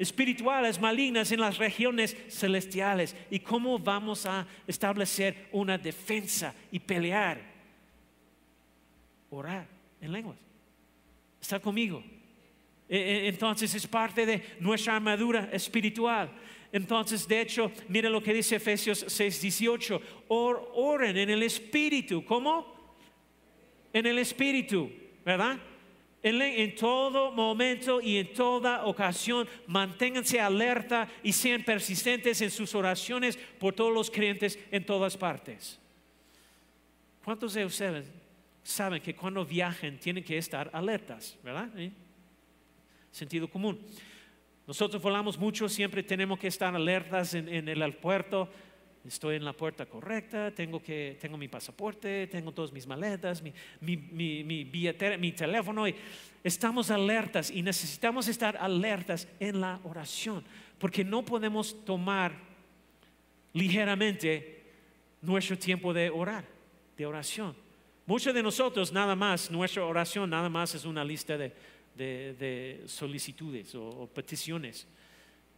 [0.00, 3.14] espirituales malignas en las regiones celestiales.
[3.30, 7.38] ¿Y cómo vamos a establecer una defensa y pelear?
[9.28, 9.66] Orar
[10.00, 10.38] en lenguas.
[11.38, 12.02] Está conmigo.
[12.88, 16.30] E, e, entonces es parte de nuestra armadura espiritual.
[16.72, 20.00] Entonces, de hecho, mire lo que dice Efesios 6:18.
[20.28, 22.24] oren en el espíritu.
[22.24, 22.96] ¿Cómo?
[23.92, 24.90] En el espíritu,
[25.26, 25.58] ¿verdad?
[26.22, 33.38] En, todo momento y en toda ocasión, manténganse alerta y sean persistentes en sus oraciones
[33.58, 35.78] por todos los creyentes en todas partes.
[37.24, 38.06] ¿Cuántos de ustedes
[38.62, 41.70] saben que cuando viajen tienen que estar alertas, verdad?
[43.10, 43.80] Sentido común.
[44.66, 48.48] Nosotros volamos mucho, siempre tenemos que estar alertas en, en el aeropuerto
[49.06, 53.52] estoy en la puerta correcta, tengo, que, tengo mi pasaporte, tengo todas mis maletas, mi,
[53.80, 55.88] mi, mi, mi teléfono.
[55.88, 55.94] Y
[56.44, 60.44] estamos alertas y necesitamos estar alertas en la oración,
[60.78, 62.32] porque no podemos tomar
[63.52, 64.62] ligeramente
[65.22, 66.44] nuestro tiempo de orar,
[66.96, 67.54] de oración.
[68.06, 71.52] Muchos de nosotros nada más, nuestra oración nada más es una lista de,
[71.96, 74.86] de, solicitudes o peticiones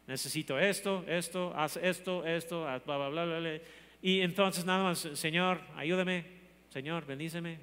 [0.06, 3.60] necesito esto, esto, haz esto, esto, bla, bla, bla, bla,
[4.00, 6.24] Y entonces nada más, Señor, ayúdame,
[6.70, 7.58] Señor, bendíceme,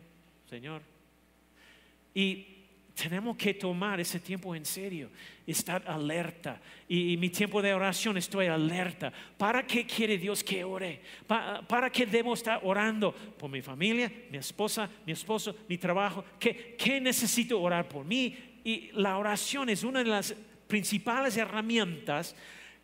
[0.50, 0.82] Señor.
[2.14, 2.60] Y
[3.02, 5.10] tenemos que tomar ese tiempo en serio,
[5.48, 6.60] estar alerta.
[6.88, 9.14] Y, mi tiempo de oración estoy alerta.
[9.38, 11.02] ¿Para qué quiere Dios que ore?
[11.26, 13.14] ¿Para, para qué debo estar orando?
[13.14, 16.26] Por mi familia, mi esposa, mi esposo, mi trabajo.
[16.40, 18.36] ¿Qué, ¿Qué necesito orar por mí?
[18.66, 20.36] Y la oración es una de las
[20.70, 22.36] principales herramientas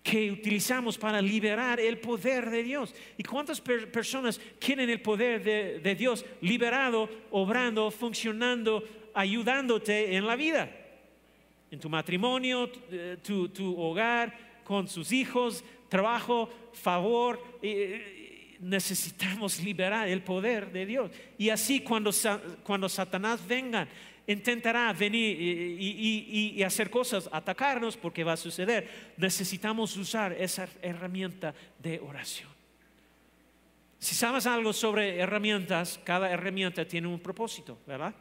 [0.02, 2.94] que utilizamos para liberar el poder de Dios.
[3.16, 5.44] ¿Y cuántas personas quieren el poder
[5.82, 10.70] de, Dios liberado, obrando, funcionando, ayudándote en la vida?
[11.70, 17.40] En tu matrimonio, eh, tu, hogar, con sus hijos, trabajo, favor.
[18.60, 21.12] necesitamos liberar el poder de Dios.
[21.38, 22.12] Y así cuando,
[22.64, 23.88] cuando Satanás venga
[24.28, 29.14] intentará venir y, hacer cosas, atacarnos, porque va a suceder.
[29.18, 32.50] Necesitamos usar esa herramienta de oración.
[34.00, 38.14] Si sabes algo sobre herramientas, cada herramienta tiene un propósito, ¿verdad?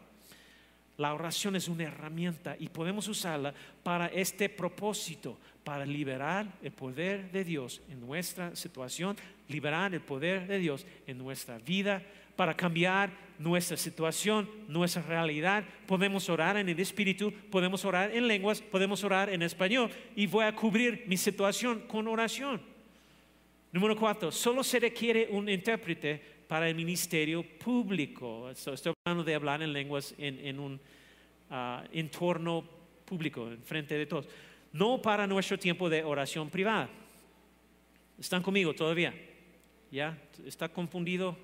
[0.96, 7.32] La oración es una herramienta y podemos usarla para este propósito, para liberar el poder
[7.32, 9.16] de Dios en nuestra situación,
[9.48, 12.02] liberar el poder de Dios en nuestra vida,
[12.36, 15.64] para cambiar nuestra situación, nuestra realidad.
[15.86, 20.44] Podemos orar en el Espíritu, podemos orar en lenguas, podemos orar en español y voy
[20.44, 22.60] a cubrir mi situación con oración.
[23.72, 28.48] Número cuatro, solo se requiere un intérprete para el ministerio público.
[28.50, 30.80] Estoy hablando de hablar en lenguas en, un
[31.50, 32.64] ah, entorno
[33.04, 34.28] público, en frente de todos.
[34.72, 36.88] No para nuestro tiempo de oración privada.
[38.18, 39.12] ¿Están conmigo todavía?
[39.90, 40.16] ¿Ya?
[40.46, 41.36] ¿Está confundido?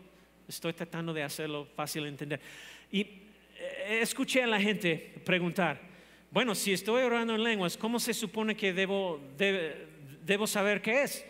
[0.51, 2.41] Estoy tratando de hacerlo fácil de entender.
[2.91, 5.81] Y eh, escuché a la gente preguntar,
[6.31, 9.21] bueno, si estoy orando en lenguas, ¿cómo se supone que debo,
[10.25, 11.25] debo saber qué es?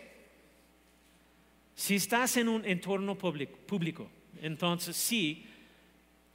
[1.75, 4.09] Si estás en un entorno público, público
[4.41, 5.45] entonces sí,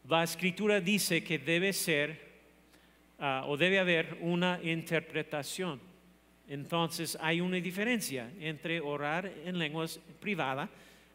[0.09, 2.21] la escritura dice que debe ser
[3.19, 5.81] ah, o debe haber una interpretación.
[6.49, 10.71] Entonces hay una diferencia entre orar en lenguas privadas,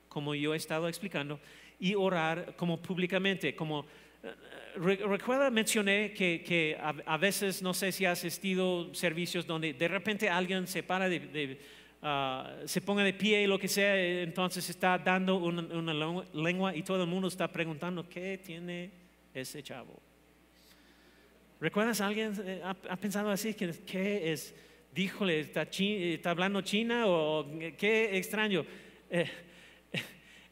[0.10, 1.40] como yo he estado explicando,
[1.82, 3.88] y orar como públicamente, como
[4.24, 4.30] eh,
[4.76, 10.68] recuerda, mencioné que, a, veces, no sé si ha asistido servicios donde de repente alguien
[10.68, 11.60] se para de,
[12.04, 16.84] ah, se ponga de pie y lo que sea, entonces está dando una, lengua y
[16.84, 18.92] todo el mundo está preguntando, ¿qué tiene
[19.34, 20.00] ese chavo?
[21.60, 23.56] ¿Recuerdas alguien eh, ha, pensado así?
[23.56, 24.54] ¿Qué es?
[24.94, 28.66] Díjole, ¿está, ¿está hablando China o qué extraño?
[29.10, 29.26] Eh,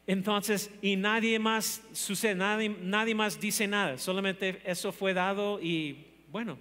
[0.09, 6.57] entonces, y nadie más sucede, nadie, más dice nada, solamente eso fue dado y bueno,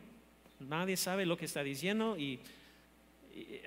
[0.60, 2.40] nadie sabe lo que está diciendo y,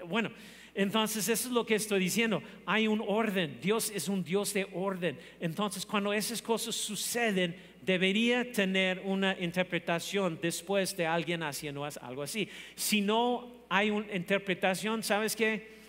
[0.06, 0.30] bueno,
[0.76, 4.67] entonces eso es lo que estoy diciendo, hay un orden, Dios es un Dios de
[4.72, 12.22] orden, entonces cuando esas cosas suceden, debería tener una interpretación después de alguien haciendo algo
[12.22, 12.48] así.
[12.76, 15.80] Si no hay una interpretación, ¿sabes qué?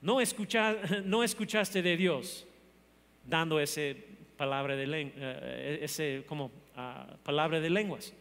[0.00, 0.18] No,
[1.04, 2.48] no escuchaste de Dios
[3.26, 3.96] dando ese
[4.36, 8.12] palabra de, eh, ese como ah, palabra de lenguas.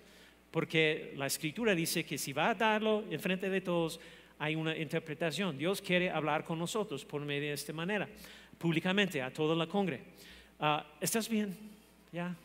[0.52, 4.00] Porque la escritura dice que si va a darlo en frente de todos,
[4.38, 5.58] hay una interpretación.
[5.58, 8.08] Dios quiere hablar con nosotros por medio de esta manera,
[8.58, 10.02] públicamente, a toda la congre.
[10.60, 11.58] Ah, ¿Estás bien?
[12.12, 12.36] ¿Ya?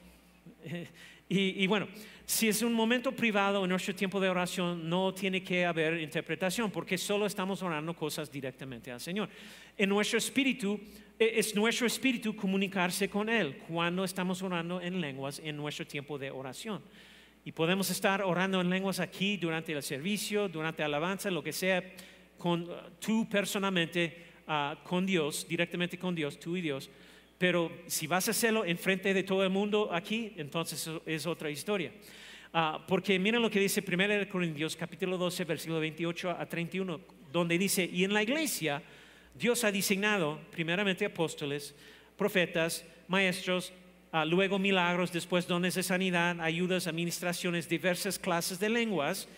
[1.31, 1.89] Y, y, bueno,
[2.25, 6.71] si es un momento privado en nuestro tiempo de oración, no tiene que haber interpretación,
[6.71, 9.29] porque solo estamos orando cosas directamente al Señor.
[9.77, 10.81] En nuestro espíritu
[11.19, 16.31] es nuestro espíritu comunicarse con Él cuando estamos orando en lenguas en nuestro tiempo de
[16.31, 16.81] oración.
[17.45, 21.53] Y podemos estar orando en lenguas aquí durante el servicio, durante la alabanza, lo que
[21.53, 21.83] sea,
[22.37, 22.69] con,
[23.01, 26.91] tú personalmente ah, con Dios, directamente con Dios, tú y Dios.
[27.37, 31.51] Pero si vas a hacerlo en frente de todo el mundo aquí, entonces es otra
[31.51, 31.93] historia.
[32.53, 37.01] Ah, porque miren lo que dice 1 Corintios capítulo 12, versículo 28 a 31,
[37.33, 38.83] donde dice, y en la iglesia
[39.39, 41.75] Dios ha designado primeramente apóstoles,
[42.17, 43.73] profetas, maestros,
[44.11, 49.29] ah, luego milagros, después dones de sanidad, ayudas, administraciones, diversas clases de lenguas.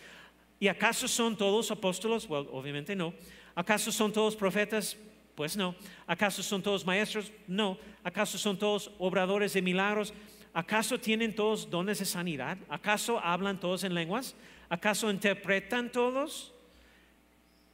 [0.59, 2.27] ¿Y acaso son todos apóstoles?
[2.27, 3.13] Bueno, obviamente no.
[3.53, 4.97] ¿Acaso son todos profetas?
[5.35, 5.75] Pues no.
[6.07, 7.31] ¿Acaso son todos maestros?
[7.47, 7.77] No.
[8.03, 10.13] ¿Acaso son todos obradores de milagros?
[10.53, 12.57] ¿Acaso tienen todos dones de sanidad?
[12.69, 14.35] ¿Acaso hablan todos en lenguas?
[14.67, 16.50] ¿Acaso interpretan todos?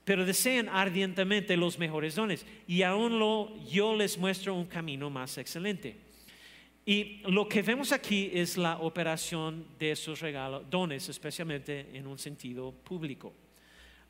[0.08, 2.46] Pero desean ardientemente los mejores dones.
[2.66, 5.98] Y aún lo, yo les muestro un camino más excelente.
[6.86, 12.18] Y lo que vemos aquí es la operación de esos regalos, dones, especialmente en un
[12.18, 13.34] sentido público.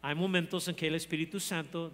[0.04, 1.92] Hay momentos en que el Espíritu Santo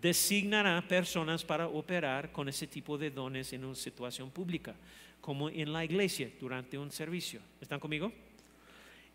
[0.00, 4.74] designará personas para operar con ese tipo de dones en una situación pública,
[5.20, 7.42] como en la iglesia durante un servicio.
[7.60, 8.10] ¿Están conmigo?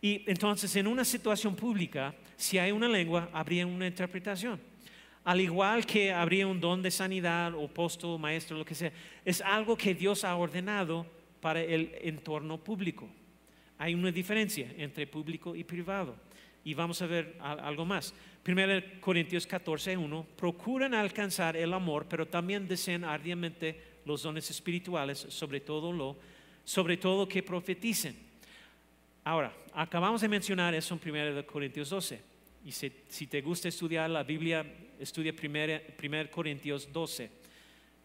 [0.02, 4.60] Y entonces en una situación pública, si hay una lengua, habría una interpretación.
[5.24, 8.94] Al igual que habría un don de sanidad o posto, maestro, lo que sea,
[9.26, 11.06] es algo que Dios ha ordenado
[11.42, 13.10] para el entorno público.
[13.78, 16.16] Hay una diferencia entre público y privado.
[16.64, 18.14] Y vamos a ver algo más.
[18.48, 20.28] 1 Corintios 14, 1.
[20.38, 26.18] Procuran alcanzar el amor, pero también desean ardientemente los dones espirituales, sobre todo lo,
[26.64, 28.27] sobre todo que profeticen.
[29.28, 32.22] Ahora, acabamos de mencionar eso en 1 Corintios 12.
[32.64, 34.66] Y si, te gusta estudiar la Biblia,
[35.02, 37.30] estudia 1 Corintios 12.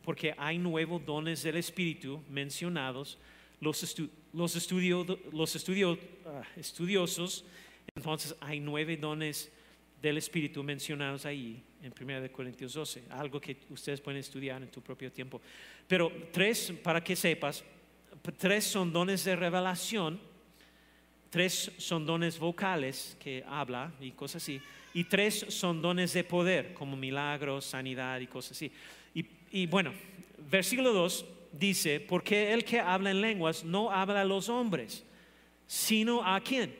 [0.02, 3.20] Porque hay nuevos dones del Espíritu mencionados.
[3.60, 3.96] Los,
[4.32, 4.72] los,
[5.32, 5.56] los
[6.26, 7.44] ah, estudiosos,
[7.94, 9.52] entonces hay nueve dones
[10.02, 13.04] del Espíritu mencionados ahí en 1 Corintios 12.
[13.10, 15.40] Algo que ustedes pueden estudiar en tu propio tiempo.
[15.86, 17.62] Pero tres, para que sepas,
[18.36, 20.31] tres son dones de revelación
[21.32, 24.60] tres son dones vocales que habla y cosas así,
[24.92, 28.70] y tres son dones de poder, como milagros, sanidad y cosas así.
[29.50, 29.92] Y, bueno,
[30.50, 35.04] versículo 2 dice, porque el que habla en lenguas no habla a los hombres,
[35.66, 36.74] sino a quién?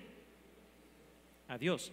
[1.48, 1.90] A Dios.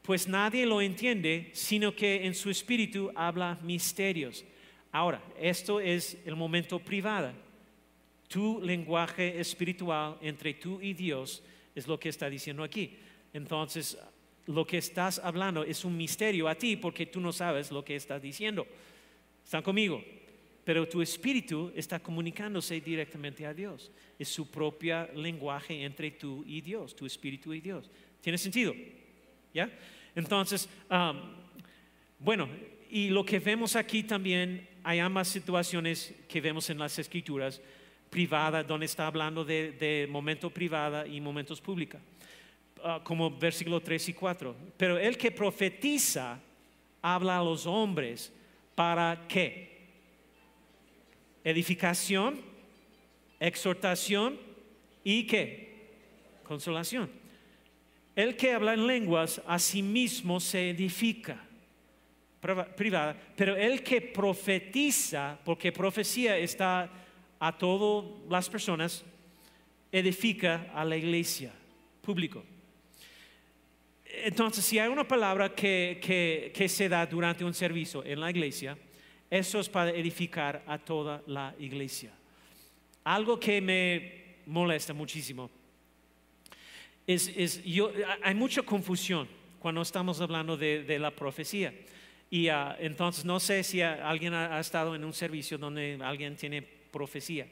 [0.00, 4.42] Pues nadie lo entiende, sino que en su espíritu habla misterios.
[4.90, 7.32] Ahora, esto es el momento privado.
[8.28, 11.42] Tu lenguaje espiritual entre tú y Dios
[11.74, 12.96] es lo que está diciendo aquí.
[13.32, 13.98] Entonces,
[14.46, 17.96] lo que estás hablando es un misterio a ti porque tú no sabes lo que
[17.96, 18.66] estás diciendo.
[19.44, 20.02] ¿Están conmigo?
[20.64, 23.90] Pero tu espíritu está comunicándose directamente a Dios.
[24.18, 27.90] Es su propio lenguaje entre tú y Dios, tu espíritu y Dios.
[28.20, 28.74] ¿Tiene sentido?
[29.54, 29.70] ¿Ya?
[30.14, 30.68] Entonces,
[32.18, 32.48] bueno,
[32.90, 37.60] y lo que vemos aquí también hay ambas situaciones que vemos en las escrituras,
[38.10, 42.00] privada, donde está hablando de, de momento privada y momentos públicos,
[42.84, 44.56] ah, como versículo 3 y 4.
[44.76, 46.40] Pero el que profetiza
[47.00, 48.32] habla a los hombres
[48.74, 49.70] para qué?
[51.44, 52.40] Edificación,
[53.38, 54.38] exhortación
[55.04, 55.70] y qué?
[56.42, 57.08] Consolación.
[58.16, 61.46] El que habla en lenguas a sí mismo se edifica
[62.76, 66.90] privada, pero el que profetiza, porque profecía está
[67.40, 69.04] a todas las personas,
[69.90, 71.52] edifica a la iglesia,
[72.02, 72.44] público.
[74.04, 78.76] Entonces, si hay una palabra que, que se da durante un servicio en la iglesia,
[79.30, 82.10] eso es para edificar a toda la iglesia.
[83.04, 85.50] Algo que me molesta muchísimo
[87.06, 89.28] es, yo, hay mucha confusión
[89.58, 91.74] cuando estamos hablando de, la profecía.
[92.30, 96.66] Y ah, entonces no sé si alguien ha, estado en un servicio donde alguien tiene
[96.90, 97.48] profecía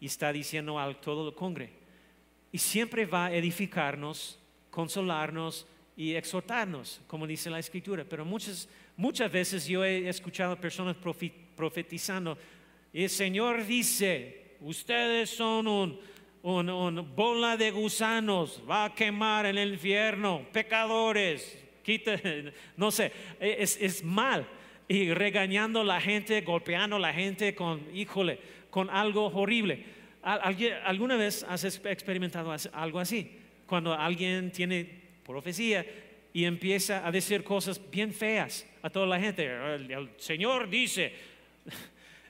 [0.00, 1.70] y está diciendo a todo el congre.
[2.52, 4.38] Y siempre va a edificarnos,
[4.70, 5.66] consolarnos
[5.96, 8.04] y exhortarnos, como dice la escritura.
[8.08, 10.96] Pero muchas, muchas veces yo he escuchado personas
[11.54, 12.38] profetizando,
[12.92, 16.00] el Señor dice, ustedes son un
[17.14, 21.62] bola de gusanos, va a quemar en el infierno, pecadores,
[22.76, 24.46] no sé, es, es mal.
[24.88, 28.38] Y regañando a la gente, golpeando a la gente con, híjole,
[28.76, 29.84] con algo horrible.
[30.20, 33.32] ¿Alguna vez has experimentado algo así?
[33.64, 34.86] Cuando alguien tiene
[35.24, 35.86] profecía
[36.30, 39.46] y empieza a decir cosas bien feas a toda la gente.
[39.46, 41.10] El, Señor dice.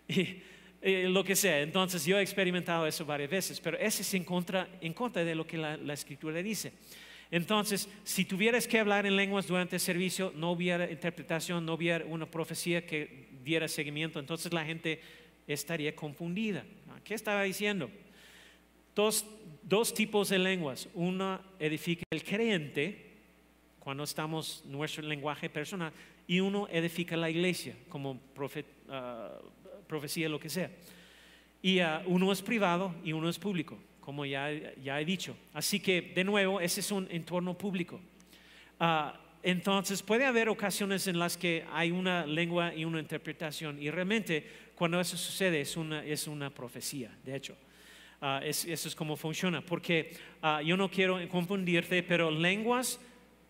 [0.08, 1.62] Y, lo que sea.
[1.62, 5.34] Entonces yo he experimentado eso varias veces, pero ese es en contra, en contra de
[5.34, 6.74] lo que la, escritura dice.
[7.28, 12.04] Entonces, si tuvieras que hablar en lenguas durante el servicio, no hubiera interpretación, no hubiera
[12.04, 15.00] una profecía que diera seguimiento, entonces la gente
[15.46, 16.64] estaría confundida.
[17.04, 17.90] ¿Qué estaba diciendo?
[18.94, 19.26] Dos,
[19.62, 20.88] dos tipos de lenguas.
[20.94, 23.04] Una edifica el creyente,
[23.78, 25.92] cuando estamos nuestro lenguaje personal,
[26.26, 28.68] y uno edifica la iglesia como profeta.
[28.88, 29.38] Ah,
[29.86, 30.70] profecía, lo que sea.
[31.62, 34.50] Y ah, uno es privado y uno es público, como ya,
[34.82, 35.36] ya he dicho.
[35.52, 38.00] Así que, de nuevo, ese es un entorno público.
[38.78, 43.90] Ah, entonces, puede haber ocasiones en las que hay una lengua y una interpretación, y
[43.90, 44.44] realmente
[44.76, 47.56] cuando eso sucede es una, es una profecía, de hecho.
[48.20, 50.16] Uh, eso es como funciona, porque
[50.64, 52.98] yo no quiero confundirte, pero lenguas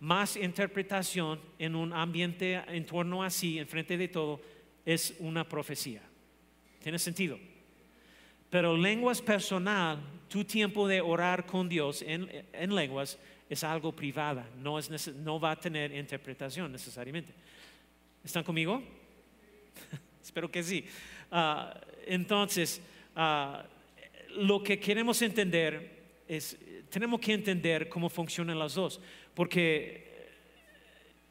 [0.00, 4.40] más interpretación en un ambiente en torno así, enfrente de todo,
[4.84, 6.02] es una profecía.
[6.82, 7.38] Tiene sentido.
[8.50, 9.98] Pero lenguas personal,
[10.28, 12.28] tu tiempo de orar con Dios en,
[12.74, 13.18] lenguas
[13.48, 17.32] es algo privada, no, es, no va a tener interpretación necesariamente.
[18.24, 18.82] ¿Están conmigo?
[20.26, 20.84] Espero que sí.
[21.30, 21.72] Ah,
[22.04, 22.82] entonces,
[23.14, 23.64] ah,
[24.34, 26.56] lo que queremos entender es,
[26.90, 29.00] tenemos que entender cómo funcionan las dos,
[29.34, 30.04] porque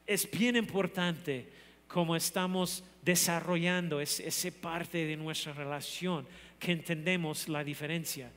[0.08, 1.50] es bien importante
[1.90, 6.26] cómo estamos desarrollando esa parte de nuestra relación,
[6.58, 8.32] que entendemos la diferencia.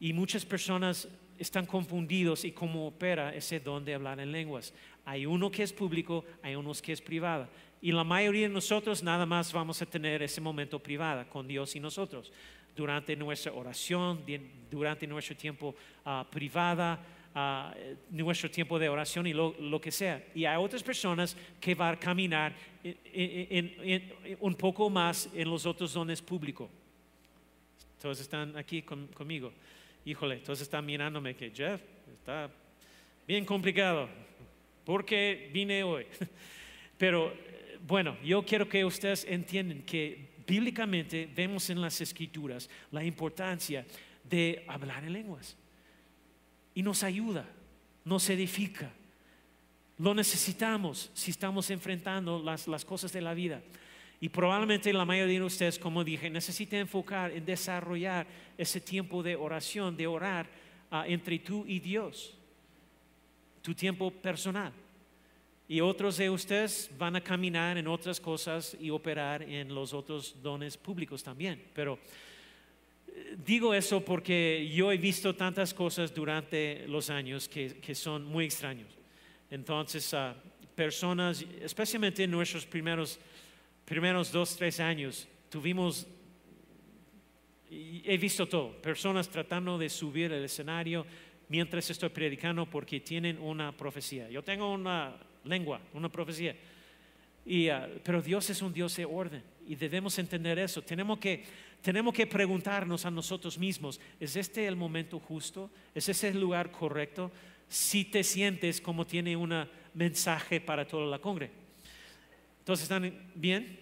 [0.00, 4.72] Y muchas personas están confundidos y cómo opera ese don de hablar en lenguas.
[5.04, 7.48] Hay uno que es público, hay unos que es privado.
[7.82, 11.74] Y la mayoría de nosotros nada más vamos a tener ese momento privado con Dios
[11.76, 12.30] y nosotros.
[12.76, 14.22] Durante nuestra oración,
[14.70, 15.74] durante nuestro tiempo
[16.04, 17.00] uh, privada,
[18.10, 20.22] nuestro tiempo de oración y lo, que sea.
[20.34, 22.54] Y hay otras personas que van a caminar
[24.40, 26.68] un poco más en los otros dones públicos.
[28.00, 29.52] Todos están aquí conmigo.
[30.04, 31.80] Híjole, todos están mirándome que Jeff
[32.12, 32.50] está
[33.26, 34.08] bien complicado.
[34.84, 36.06] ¿Por qué vine hoy?
[36.98, 37.32] Pero
[37.86, 43.86] bueno, yo quiero que ustedes entiendan que bíblicamente vemos en las escrituras la importancia
[44.24, 45.56] de hablar en lenguas
[46.74, 47.46] y nos ayuda,
[48.04, 48.90] nos edifica.
[49.98, 53.62] Lo necesitamos si estamos enfrentando las, cosas de la vida.
[54.20, 58.26] Y probablemente la mayoría de ustedes, como dije, necesita enfocar en desarrollar
[58.56, 60.46] ese tiempo de oración, de orar
[60.90, 62.34] ah, entre tú y Dios,
[63.62, 64.72] tu tiempo personal.
[65.70, 70.34] Y otros de ustedes van a caminar en otras cosas y operar en los otros
[70.42, 71.62] dones públicos también.
[71.72, 71.96] Pero
[73.46, 78.88] digo eso porque yo he visto tantas cosas durante los años que, son muy extraños.
[79.48, 80.34] Entonces, uh,
[80.74, 83.20] personas, especialmente en nuestros primeros,
[83.84, 86.04] primeros dos, tres años, tuvimos,
[87.70, 91.06] he visto todo, personas tratando de subir el escenario
[91.48, 94.28] mientras estoy predicando porque tienen una profecía.
[94.28, 96.56] Yo tengo una lengua, una profecía.
[97.44, 100.82] Y, ah, pero Dios es un Dios de orden y debemos entender eso.
[100.82, 101.44] Tenemos que,
[101.82, 105.70] tenemos que preguntarnos a nosotros mismos, ¿es este el momento justo?
[105.94, 107.30] ¿Es ese el lugar correcto?
[107.68, 111.50] Si te sientes como tiene un mensaje para toda la congre.
[112.58, 113.80] Entonces, ¿están bien?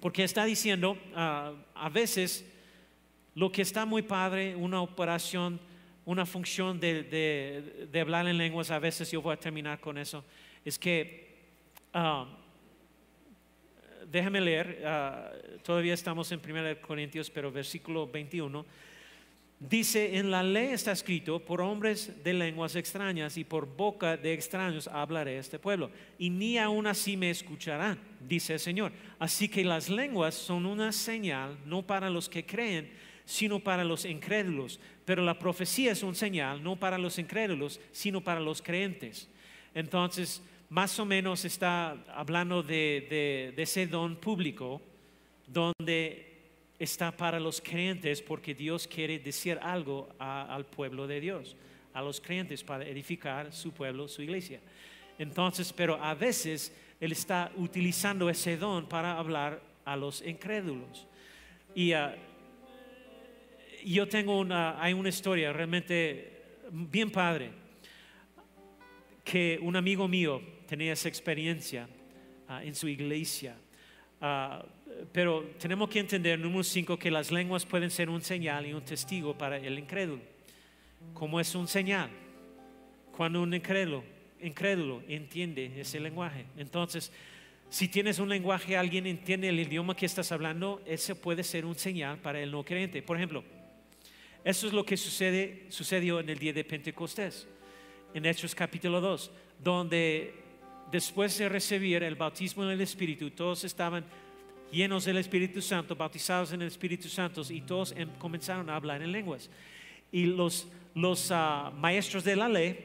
[0.00, 2.44] Porque está diciendo, ah, a veces,
[3.34, 5.60] lo que está muy padre, una operación,
[6.08, 10.24] una función de, hablar en lenguas, a veces yo voy a terminar con eso,
[10.64, 11.36] es que,
[11.94, 12.24] uh,
[14.10, 15.30] déjame leer, ah,
[15.62, 18.64] todavía estamos en 1 Corintios, pero versículo 21
[19.60, 24.32] Dice, en la ley está escrito, por hombres de lenguas extrañas y por boca de
[24.32, 28.92] extraños hablaré a este pueblo, y ni aún así me escucharán, dice el Señor.
[29.18, 32.88] Así que las lenguas son una señal, no para los que creen,
[33.24, 34.78] sino para los incrédulos.
[35.08, 39.26] Pero la profecía es un señal, no para los incrédulos, sino para los creyentes.
[39.74, 44.82] Entonces, más o menos está hablando de, de ese don público,
[45.46, 46.26] donde
[46.78, 51.56] está para los creyentes porque Dios quiere decir algo al pueblo de Dios,
[51.94, 54.60] a los creyentes para edificar su pueblo, su iglesia.
[55.18, 61.06] Entonces, pero a veces Él está utilizando ese don para hablar a los incrédulos.
[61.74, 62.14] Y ah,
[63.84, 67.50] yo tengo una, hay una historia realmente bien padre,
[69.24, 71.88] que un amigo mío tenía esa experiencia
[72.48, 73.56] ah, en su iglesia.
[74.20, 74.64] Ah,
[75.12, 78.84] pero tenemos que entender, número cinco, que las lenguas pueden ser un señal y un
[78.84, 80.22] testigo para el incrédulo.
[81.14, 82.10] ¿Cómo es un señal?
[83.16, 84.02] Cuando un incrédulo,
[84.40, 86.46] incrédulo entiende ese lenguaje.
[86.56, 87.12] Entonces,
[87.70, 91.74] si tienes un lenguaje, alguien entiende el idioma que estás hablando, ese puede ser un
[91.74, 93.02] señal para el no creyente.
[93.02, 93.44] Por ejemplo,
[94.44, 97.46] eso es lo que sucede, sucedió en el día de Pentecostés,
[98.14, 99.30] en Hechos capítulo 2,
[99.62, 100.34] donde
[100.90, 104.04] después de recibir el bautismo en el Espíritu, todos estaban
[104.70, 109.02] llenos del Espíritu Santo, bautizados en el Espíritu Santo, y todos em, comenzaron a hablar
[109.02, 109.50] en lenguas.
[110.12, 110.66] Y los,
[111.30, 112.78] ah, maestros de la ley,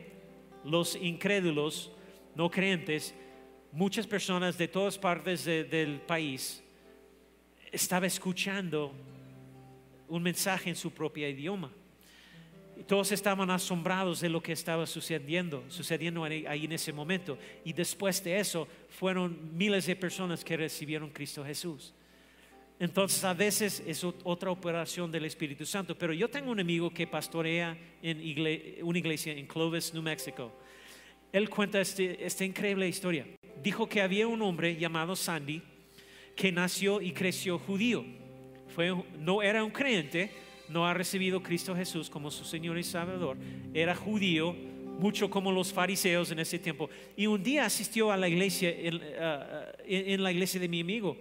[0.66, 1.92] los incrédulos,
[2.36, 3.14] no creyentes,
[3.72, 6.64] muchas personas de todas partes del país
[7.72, 8.94] estaban escuchando
[10.16, 11.72] un mensaje en su propio idioma.
[12.86, 17.36] Todos estaban asombrados de lo que estaba sucediendo, sucediendo ahí en ese momento.
[17.66, 21.96] Y después de eso fueron miles de personas que recibieron Cristo Jesús.
[22.80, 25.98] Entonces a veces es otra operación del Espíritu Santo.
[25.98, 28.18] Pero yo tengo un amigo que pastorea en
[28.84, 30.54] una iglesia en Clovis, New Mexico.
[31.32, 33.26] Él cuenta este, esta increíble historia.
[33.64, 35.64] Dijo que había un hombre llamado Sandy
[36.36, 38.06] que nació y creció judío.
[39.20, 40.32] No era un creyente,
[40.70, 43.38] no ha recibido Cristo Jesús como su Señor y Salvador,
[43.74, 44.56] era judío,
[45.00, 46.90] mucho como los fariseos en ese tiempo.
[47.16, 51.18] Y un día asistió a la iglesia, en, la iglesia de mi amigo.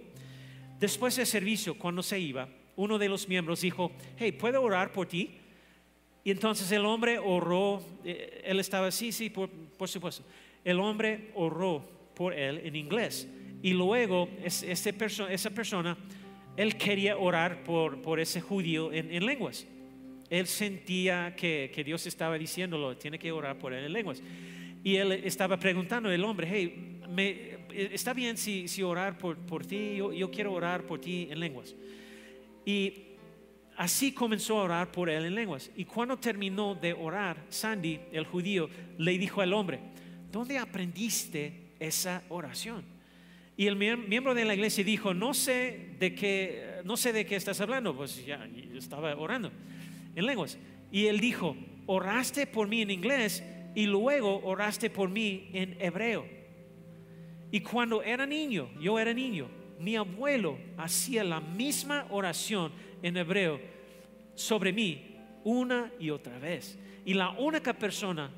[0.79, 5.07] Después del servicio, cuando se iba, uno de los miembros dijo, hey, ¿puedo orar por
[5.07, 5.37] ti?
[6.23, 9.49] Y entonces el hombre oró, eh, él estaba, sí, sí, por,
[9.87, 10.23] supuesto.
[10.63, 11.83] El hombre oró
[12.15, 13.27] por él en inglés.
[13.61, 14.29] Y luego
[14.97, 15.97] perso esa persona
[16.55, 19.65] él quería orar por, por ese judío en, lenguas.
[20.29, 24.21] Él sentía que, que, Dios estaba diciéndolo, tiene que orar por él en lenguas.
[24.83, 29.65] Y él estaba preguntando al hombre, hey, me, ¿está bien si, si orar por, por
[29.65, 29.95] ti?
[29.95, 31.75] Yo, yo, quiero orar por ti en lenguas.
[32.65, 32.93] Y
[33.77, 35.71] así comenzó a orar por él en lenguas.
[35.75, 39.79] Y cuando terminó de orar, Sandy, el judío, le dijo al hombre,
[40.31, 42.92] ¿dónde aprendiste esa oración?
[43.55, 47.35] Y el miembro de la iglesia dijo, no sé de qué, no sé de qué
[47.35, 49.51] estás hablando, pues ya estaba orando
[50.15, 50.57] en lenguas.
[50.91, 53.43] Y él dijo, oraste por mí en inglés
[53.75, 56.25] y luego oraste por mí en hebreo.
[57.51, 59.47] Y cuando era niño, yo era niño,
[59.79, 62.71] mi abuelo hacía la misma oración
[63.03, 63.59] en hebreo
[64.33, 66.79] sobre mí una y otra vez.
[67.05, 68.31] Y la única persona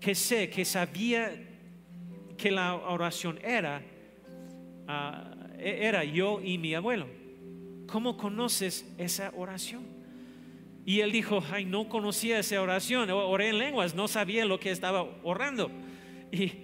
[0.00, 1.34] que sé que sabía
[2.38, 3.82] que la oración era
[4.86, 7.06] Ah, e-, era yo y mi abuelo.
[7.86, 9.96] ¿Cómo conoces esa oración?
[10.84, 14.70] Y él dijo, ay, no conocía esa oración, oré en lenguas, no sabía lo que
[14.70, 15.70] estaba orando.
[16.30, 16.62] Y,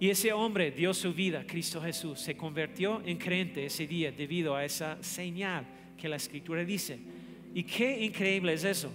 [0.00, 4.62] ese hombre dio su vida, Cristo Jesús, se convirtió en creyente ese día debido a
[4.62, 5.66] esa señal
[5.96, 6.98] que la escritura dice.
[7.54, 8.92] Y qué increíble es eso.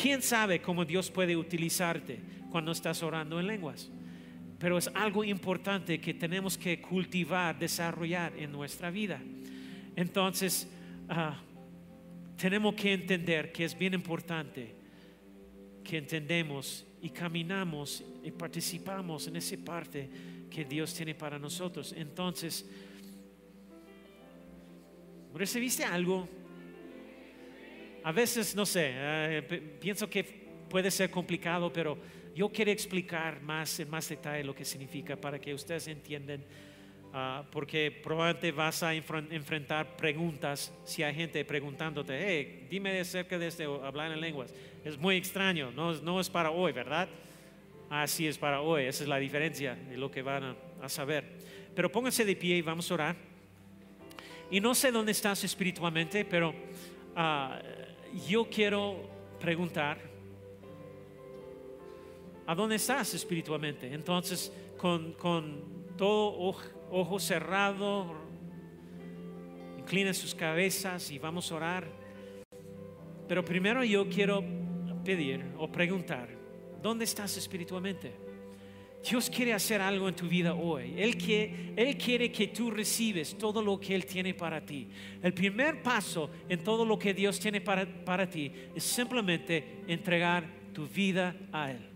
[0.00, 2.20] ¿Quién sabe cómo Dios puede utilizarte
[2.50, 3.90] cuando estás orando en lenguas?
[4.58, 9.20] Pero es algo importante que tenemos que cultivar, desarrollar en nuestra vida.
[9.94, 10.68] Entonces,
[11.08, 11.38] ah,
[12.36, 14.74] tenemos que entender que es bien importante
[15.84, 20.08] que entendemos y caminamos y participamos en esa parte
[20.50, 21.94] que Dios tiene para nosotros.
[21.96, 22.68] Entonces,
[25.34, 26.28] ¿recibiste algo?
[28.02, 30.24] A veces, no sé, eh, pienso que
[30.68, 31.98] puede ser complicado, pero
[32.36, 36.44] yo quiero explicar más en más detalle lo que significa para que ustedes entiendan
[37.18, 43.46] Ah, porque probablemente vas a enfrentar preguntas si hay gente preguntándote, hey, dime acerca de
[43.46, 44.52] este hablar en lenguas.
[44.84, 47.08] Es muy extraño, no, no es para hoy, ¿verdad?
[47.88, 51.24] Así es para hoy, esa es la diferencia de lo que van a, saber.
[51.74, 53.16] Pero pónganse de pie y vamos a orar.
[54.50, 56.54] Y no sé dónde estás espiritualmente, pero
[57.14, 57.58] ah,
[58.28, 59.08] yo quiero
[59.40, 59.98] preguntar,
[62.46, 63.92] ¿a dónde estás espiritualmente?
[63.92, 66.54] Entonces, con, con todo
[66.90, 68.14] ojo cerrado,
[69.78, 71.88] inclinen sus cabezas y vamos a orar.
[73.28, 74.44] Pero primero yo quiero
[75.04, 76.28] pedir o preguntar,
[76.82, 78.26] ¿dónde estás espiritualmente?
[79.08, 80.94] Dios quiere hacer algo en tu vida hoy.
[80.96, 81.16] Él,
[81.76, 84.88] Él quiere que tú recibes todo lo que Él tiene para ti.
[85.22, 90.44] El primer paso en todo lo que Dios tiene para, para ti es simplemente entregar
[90.72, 91.95] tu vida a Él.